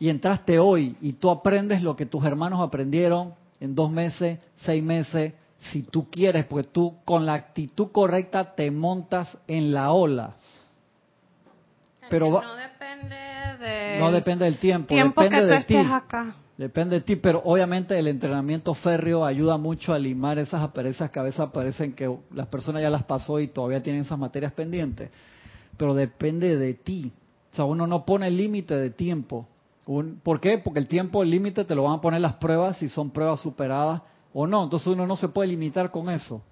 [0.00, 4.82] y entraste hoy y tú aprendes lo que tus hermanos aprendieron en dos meses, seis
[4.82, 5.34] meses,
[5.70, 10.34] si tú quieres, porque tú con la actitud correcta te montas en la ola.
[12.10, 13.16] Pero no depende
[13.60, 15.76] de no depende del tiempo, depende de ti.
[16.56, 21.18] Depende de ti, pero obviamente el entrenamiento férreo ayuda mucho a limar esas aperezas que
[21.18, 25.10] a veces aparecen que las personas ya las pasó y todavía tienen esas materias pendientes.
[25.76, 27.12] Pero depende de ti.
[27.52, 29.48] O sea, uno no pone límite de tiempo.
[30.22, 30.58] ¿Por qué?
[30.58, 33.40] Porque el tiempo, el límite, te lo van a poner las pruebas si son pruebas
[33.40, 34.02] superadas
[34.34, 34.64] o no.
[34.64, 36.42] Entonces uno no se puede limitar con eso.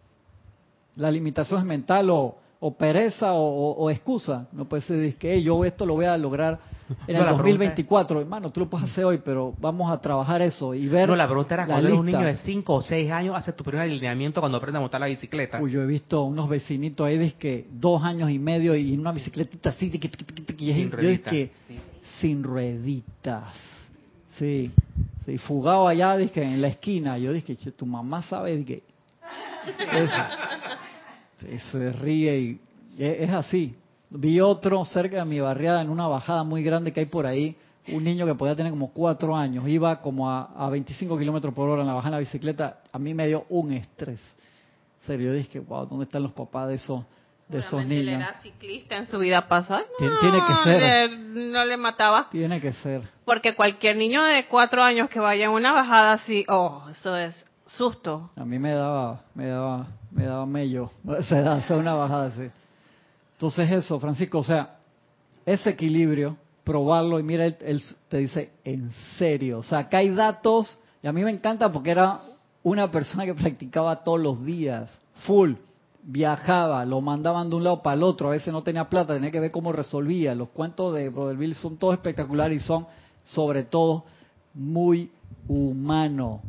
[0.97, 4.47] La limitación es mental o, o pereza o, excusa.
[4.53, 6.59] No puede ser que yo esto lo voy a lograr
[7.07, 8.21] en el 2024.
[8.21, 11.09] Hermano, tú lo puedes hacer hoy, pero vamos a trabajar eso y ver.
[11.09, 13.65] No, la pregunta era cuando eres un niño de 5 o 6 años, hace tu
[13.65, 15.61] primer alineamiento cuando aprendes a montar la bicicleta.
[15.61, 19.71] Uy, yo he visto unos vecinitos ahí, que dos años y medio y una bicicletita
[19.71, 19.91] así,
[20.59, 21.31] y sin rueditas.
[21.33, 21.51] que
[22.21, 23.55] sin rueditas.
[24.37, 24.71] Sí,
[25.33, 27.19] sí, fugado allá, dije, en la esquina.
[27.19, 28.83] Yo dije, tu mamá sabe que.
[31.71, 32.61] se ríe y
[32.99, 33.75] es así.
[34.11, 37.57] Vi otro cerca de mi barriada en una bajada muy grande que hay por ahí,
[37.89, 41.69] un niño que podía tener como cuatro años, iba como a, a 25 kilómetros por
[41.69, 44.21] hora en la bajada en la bicicleta, a mí me dio un estrés.
[45.01, 47.05] En serio, yo dije, wow, ¿dónde están los papás de esos,
[47.51, 48.03] de esos niños?
[48.03, 49.85] Él era ciclista en su vida pasada.
[49.99, 51.19] tiene que ser.
[51.19, 52.29] no le mataba.
[52.31, 53.03] Tiene que ser.
[53.25, 57.47] Porque cualquier niño de cuatro años que vaya en una bajada así, oh, eso es
[57.67, 58.31] susto.
[58.37, 60.91] A mí me daba, me daba, me daba mello,
[61.29, 62.51] se da, una bajada así.
[63.33, 64.77] Entonces eso, Francisco, o sea,
[65.47, 70.79] ese equilibrio, probarlo y mira, él, te dice, en serio, o sea, acá hay datos,
[71.03, 72.21] y a mí me encanta porque era
[72.63, 74.91] una persona que practicaba todos los días,
[75.25, 75.55] full,
[76.03, 79.31] viajaba, lo mandaban de un lado para el otro, a veces no tenía plata, tenía
[79.31, 80.35] que ver cómo resolvía.
[80.35, 82.87] Los cuentos de Brother Bill son todos espectaculares y son,
[83.23, 84.05] sobre todo,
[84.55, 85.11] muy
[85.49, 86.41] humanos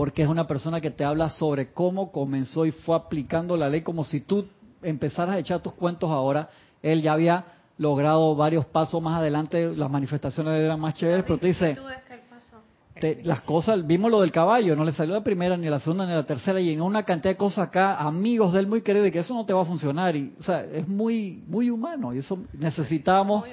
[0.00, 3.82] porque es una persona que te habla sobre cómo comenzó y fue aplicando la ley
[3.82, 4.46] como si tú
[4.82, 6.48] empezaras a echar tus cuentos ahora.
[6.82, 7.44] Él ya había
[7.76, 11.76] logrado varios pasos más adelante, las manifestaciones eran más chéveres, pero te dice,
[13.22, 16.12] las cosas, vimos lo del caballo, no le salió la primera, ni la segunda, ni
[16.12, 19.10] la tercera, y en una cantidad de cosas acá, amigos de él muy queridos, y
[19.10, 22.18] que eso no te va a funcionar, y, o sea, es muy muy humano, y
[22.18, 23.44] eso necesitamos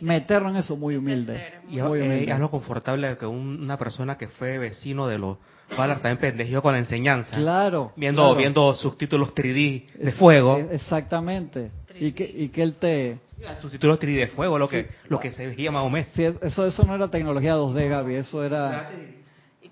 [0.00, 1.40] meternos en eso, muy humilde.
[1.70, 5.38] y es lo confortable que una persona que fue vecino de los
[5.76, 7.36] Ballard también pendejió con la enseñanza.
[7.36, 7.92] Claro.
[7.96, 10.58] Viendo, viendo sus títulos 3D de fuego.
[10.70, 11.70] Exactamente.
[11.98, 13.18] Y que, y que él te,
[13.60, 16.08] sus títulos 3D de fuego, lo que lo que se veía más o menos.
[16.14, 18.90] Sí, eso, eso no era tecnología 2D, Gaby, eso era...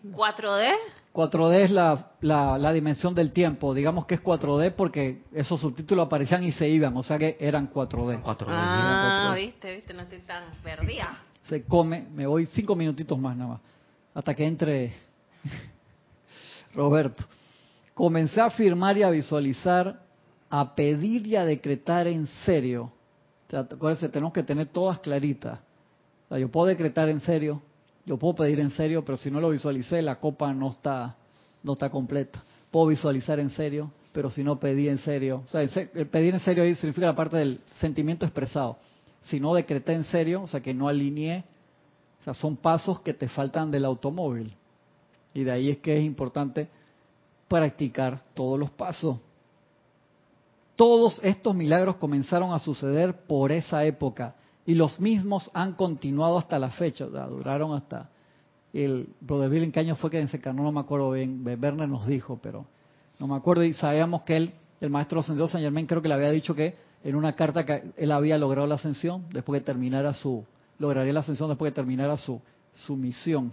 [0.04, 0.74] ¿4D?
[1.14, 3.72] 4D es la, la, dimensión del tiempo.
[3.72, 7.72] Digamos que es 4D porque esos subtítulos aparecían y se iban, o sea que eran
[7.72, 8.20] 4D.
[8.20, 8.46] 4D.
[8.48, 11.16] Ah, viste, viste, no estoy tan perdida.
[11.48, 13.60] Se come, me voy cinco minutitos más nada más,
[14.12, 14.92] hasta que entre
[16.74, 17.24] Roberto.
[17.94, 20.00] Comencé a afirmar y a visualizar,
[20.56, 22.92] a pedir y a decretar en serio
[23.52, 25.58] Acuérdense, tenemos que tener todas claritas.
[26.30, 27.62] yo puedo decretar en serio,
[28.04, 31.14] yo puedo pedir en serio, pero si no lo visualicé, la copa no está,
[31.62, 32.42] no está completa.
[32.70, 35.66] Puedo visualizar en serio, pero si no pedí en serio, o sea,
[36.10, 38.78] pedir en serio ahí significa la parte del sentimiento expresado.
[39.22, 41.44] Si no decreté en serio, o sea, que no alineé,
[42.20, 44.52] o sea, son pasos que te faltan del automóvil.
[45.32, 46.68] Y de ahí es que es importante
[47.48, 49.18] practicar todos los pasos.
[50.76, 54.34] Todos estos milagros comenzaron a suceder por esa época
[54.66, 58.10] y los mismos han continuado hasta la fecha, duraron hasta
[58.72, 61.88] el Brother Bill en qué año fue que se encarnó, no me acuerdo bien, Werner
[61.88, 62.66] nos dijo, pero
[63.20, 66.14] no me acuerdo y sabíamos que él, el maestro ascendido San Germán creo que le
[66.14, 70.12] había dicho que en una carta que él había logrado la ascensión después que terminara
[70.12, 70.44] su,
[70.78, 72.40] lograría la ascensión después que terminara su,
[72.72, 73.52] su misión.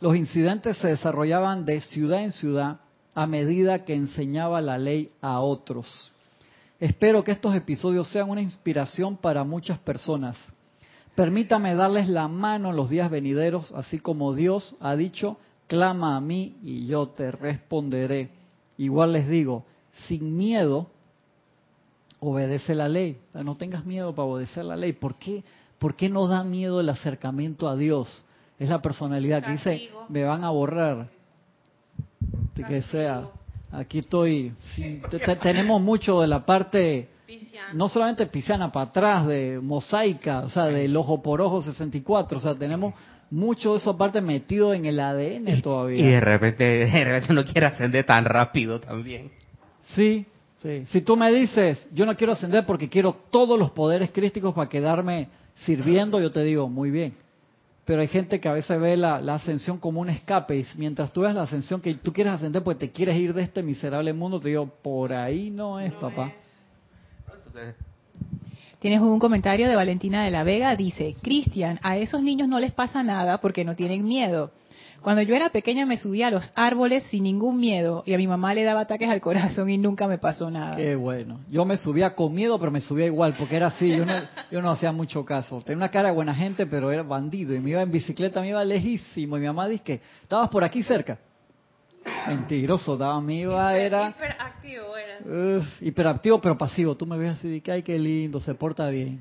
[0.00, 2.80] Los incidentes se desarrollaban de ciudad en ciudad
[3.16, 6.12] a medida que enseñaba la ley a otros.
[6.78, 10.36] Espero que estos episodios sean una inspiración para muchas personas.
[11.14, 16.20] Permítame darles la mano en los días venideros, así como Dios ha dicho, clama a
[16.20, 18.28] mí y yo te responderé.
[18.76, 19.64] Igual les digo,
[20.06, 20.90] sin miedo,
[22.20, 23.16] obedece la ley.
[23.32, 24.92] no tengas miedo para obedecer la ley.
[24.92, 25.42] ¿Por qué?
[25.78, 28.26] ¿Por qué no da miedo el acercamiento a Dios?
[28.58, 31.15] Es la personalidad que dice, me van a borrar
[32.54, 33.28] que sea.
[33.72, 34.52] Aquí estoy.
[35.42, 37.08] tenemos mucho de la parte,
[37.74, 42.40] no solamente pisana para atrás, de mosaica, o sea, del ojo por ojo 64, o
[42.40, 42.94] sea, tenemos
[43.30, 46.00] mucho de esa parte metido en el ADN todavía.
[46.00, 49.30] Y de repente, de repente no quiere ascender tan rápido también.
[49.94, 50.26] Sí,
[50.62, 50.84] sí.
[50.86, 54.68] Si tú me dices, yo no quiero ascender porque quiero todos los poderes crísticos para
[54.68, 57.14] quedarme sirviendo, yo te digo, muy bien.
[57.86, 61.20] Pero hay gente que a veces ve la, ascensión como un escape y mientras tú
[61.20, 64.40] ves la ascensión que tú quieres ascender porque te quieres ir de este miserable mundo,
[64.40, 66.32] te digo, por ahí no es, papá.
[68.80, 72.72] Tienes un comentario de Valentina de la Vega, dice, Cristian, a esos niños no les
[72.72, 74.50] pasa nada porque no tienen miedo.
[75.06, 78.26] Cuando yo era pequeña me subía a los árboles sin ningún miedo y a mi
[78.26, 80.74] mamá le daba ataques al corazón y nunca me pasó nada.
[80.74, 81.38] Qué bueno.
[81.48, 83.96] Yo me subía con miedo, pero me subía igual porque era así.
[83.96, 84.14] Yo no,
[84.50, 85.62] yo no hacía mucho caso.
[85.62, 88.48] Tenía una cara de buena gente, pero era bandido y me iba en bicicleta, me
[88.48, 89.36] iba lejísimo.
[89.36, 91.20] Y mi mamá dice que estabas por aquí cerca.
[92.26, 94.08] Mentiroso, estaba, me iba, era...
[94.08, 95.64] Hiperactivo era.
[95.82, 96.96] hiperactivo, pero pasivo.
[96.96, 99.20] Tú me ves así de que, ay, qué lindo, se porta bien.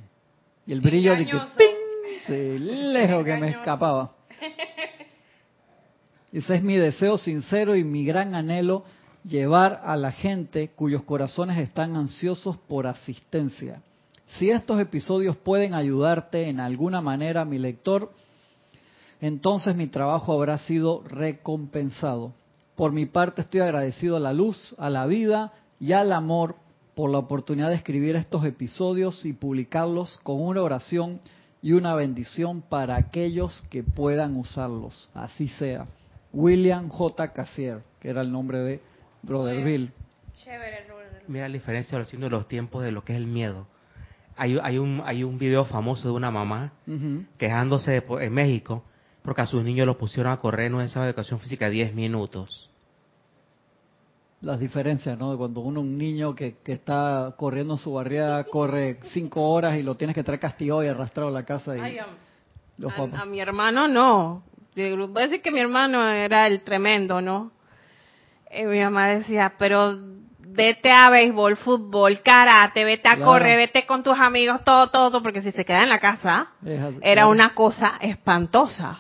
[0.65, 2.25] Y el brillo de que, ¡ping!
[2.25, 4.14] Sí, lejos que me escapaba.
[6.35, 8.83] Es mi deseo sincero y mi gran anhelo,
[9.23, 13.81] llevar a la gente cuyos corazones están ansiosos por asistencia.
[14.27, 18.11] Si estos episodios pueden ayudarte en alguna manera, mi lector,
[19.21, 22.33] entonces mi trabajo habrá sido recompensado.
[22.75, 26.57] Por mi parte estoy agradecido a la luz, a la vida y al amor
[26.95, 31.21] por la oportunidad de escribir estos episodios y publicarlos con una oración
[31.61, 35.09] y una bendición para aquellos que puedan usarlos.
[35.13, 35.87] Así sea.
[36.35, 37.31] William J.
[37.31, 38.81] Cassier, que era el nombre de
[39.23, 39.91] Brother Bill.
[41.27, 43.67] Mira la diferencia de los tiempos de lo que es el miedo.
[44.35, 46.73] Hay, hay, un, hay un video famoso de una mamá
[47.37, 48.83] quejándose en México
[49.23, 52.69] porque a sus niños los pusieron a correr en una de educación física 10 minutos.
[54.41, 55.35] Las diferencias, ¿no?
[55.37, 59.83] Cuando uno, un niño que, que está corriendo en su barriada, corre 5 horas y
[59.83, 61.75] lo tienes que traer castigado y arrastrado a la casa.
[61.75, 64.43] Y a, mi hermano no.
[64.75, 67.51] Voy a decir que mi hermano era el tremendo, ¿no?
[68.51, 69.97] Y mi mamá decía, pero
[70.39, 75.41] vete a béisbol, fútbol, karate, vete a correr, vete con tus amigos, todo, todo, porque
[75.41, 76.47] si se queda en la casa,
[77.01, 78.99] era una cosa espantosa.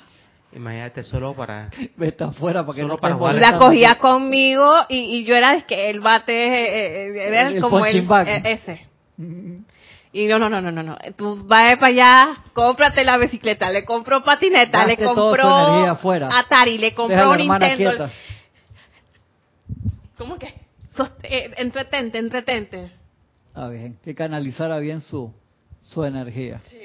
[0.53, 1.69] Imagínate solo para...
[1.97, 6.33] Vete afuera para que no para La cogía conmigo y, yo era que el bate
[6.33, 8.87] eh, eh, era como el, eh, ese.
[10.17, 10.97] Y no, no, no, no, no, no.
[11.17, 17.31] Tú vas para allá, cómprate la bicicleta, le compro patineta, le compro Atari, le compro
[17.31, 18.09] un Nintendo.
[20.17, 20.53] ¿Cómo que?
[21.23, 22.93] Eh, entretente, entretente.
[23.53, 25.33] Ah, bien, que canalizara bien su,
[25.81, 26.61] su energía.
[26.69, 26.77] Sí.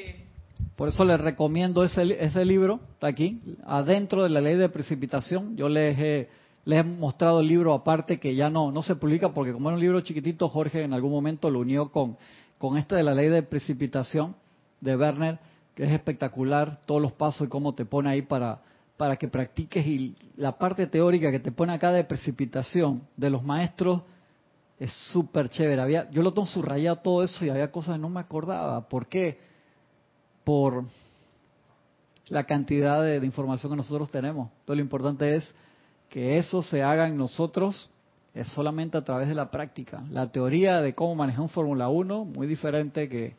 [0.74, 5.56] Por eso les recomiendo ese, ese libro, está aquí, adentro de la ley de precipitación.
[5.56, 6.28] Yo les he,
[6.64, 9.76] les he mostrado el libro aparte que ya no, no se publica porque como era
[9.76, 12.16] un libro chiquitito, Jorge en algún momento lo unió con
[12.60, 14.36] con este de la ley de precipitación
[14.82, 15.38] de Werner,
[15.74, 18.60] que es espectacular, todos los pasos y cómo te pone ahí para,
[18.98, 23.42] para que practiques y la parte teórica que te pone acá de precipitación de los
[23.42, 24.02] maestros
[24.78, 25.80] es súper chévere.
[25.80, 28.86] Había, yo lo tengo subrayado todo eso y había cosas que no me acordaba.
[28.90, 29.40] ¿Por qué?
[30.44, 30.84] Por
[32.28, 34.50] la cantidad de, de información que nosotros tenemos.
[34.60, 35.50] Entonces lo importante es
[36.10, 37.88] que eso se haga en nosotros
[38.34, 40.02] es solamente a través de la práctica.
[40.10, 43.34] La teoría de cómo manejar un Fórmula 1, muy diferente que,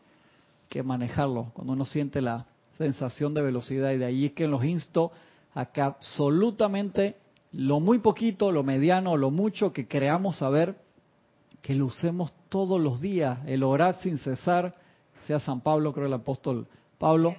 [0.69, 2.45] que manejarlo, cuando uno siente la
[2.77, 3.91] sensación de velocidad.
[3.91, 5.11] Y de ahí es que los insto
[5.53, 7.15] a que absolutamente
[7.53, 10.75] lo muy poquito, lo mediano, lo mucho que creamos saber,
[11.61, 14.73] que lo usemos todos los días, el orar sin cesar,
[15.27, 16.67] sea San Pablo, creo el apóstol
[16.97, 17.35] Pablo,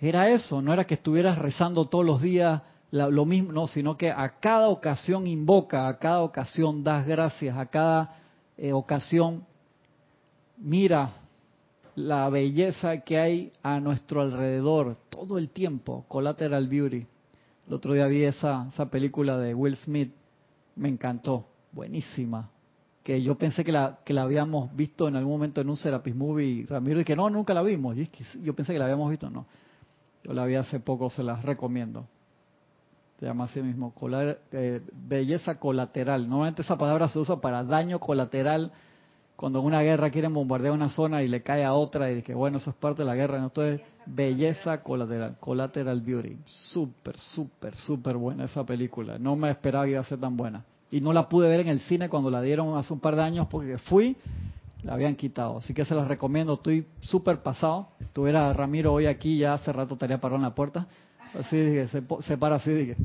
[0.00, 4.10] era eso, no era que estuvieras rezando todos los días lo mismo, no, sino que
[4.10, 8.16] a cada ocasión invoca, a cada ocasión das gracias, a cada
[8.58, 9.44] eh, ocasión
[10.58, 11.10] mira
[11.94, 17.06] la belleza que hay a nuestro alrededor todo el tiempo, Collateral Beauty.
[17.66, 20.12] El otro día vi esa, esa película de Will Smith,
[20.76, 22.50] me encantó, buenísima,
[23.02, 26.14] que yo pensé que la, que la habíamos visto en algún momento en un Serapis
[26.14, 28.84] Movie, Ramiro, y que no, nunca la vimos, y es que yo pensé que la
[28.84, 29.46] habíamos visto, no.
[30.24, 32.06] Yo la vi hace poco, se las recomiendo
[33.22, 33.94] se llama así mismo,
[34.50, 36.28] eh, belleza colateral.
[36.28, 38.72] Normalmente esa palabra se usa para daño colateral
[39.36, 42.34] cuando en una guerra quieren bombardear una zona y le cae a otra y que
[42.34, 43.36] bueno, eso es parte de la guerra.
[43.38, 46.36] Entonces, belleza colateral, collateral beauty.
[46.46, 49.20] Súper, súper, súper buena esa película.
[49.20, 50.64] No me esperaba que iba a ser tan buena.
[50.90, 53.22] Y no la pude ver en el cine cuando la dieron hace un par de
[53.22, 54.16] años porque fui,
[54.82, 55.58] la habían quitado.
[55.58, 56.54] Así que se las recomiendo.
[56.54, 57.86] Estoy súper pasado.
[58.12, 60.88] Tuviera Ramiro hoy aquí, ya hace rato estaría parado en la puerta
[61.38, 62.96] Así dije, se, para así dije.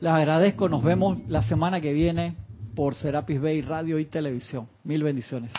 [0.00, 0.68] Les agradezco.
[0.68, 2.34] Nos vemos la semana que viene
[2.74, 4.68] por Serapis Bay Radio y Televisión.
[4.84, 5.52] Mil bendiciones.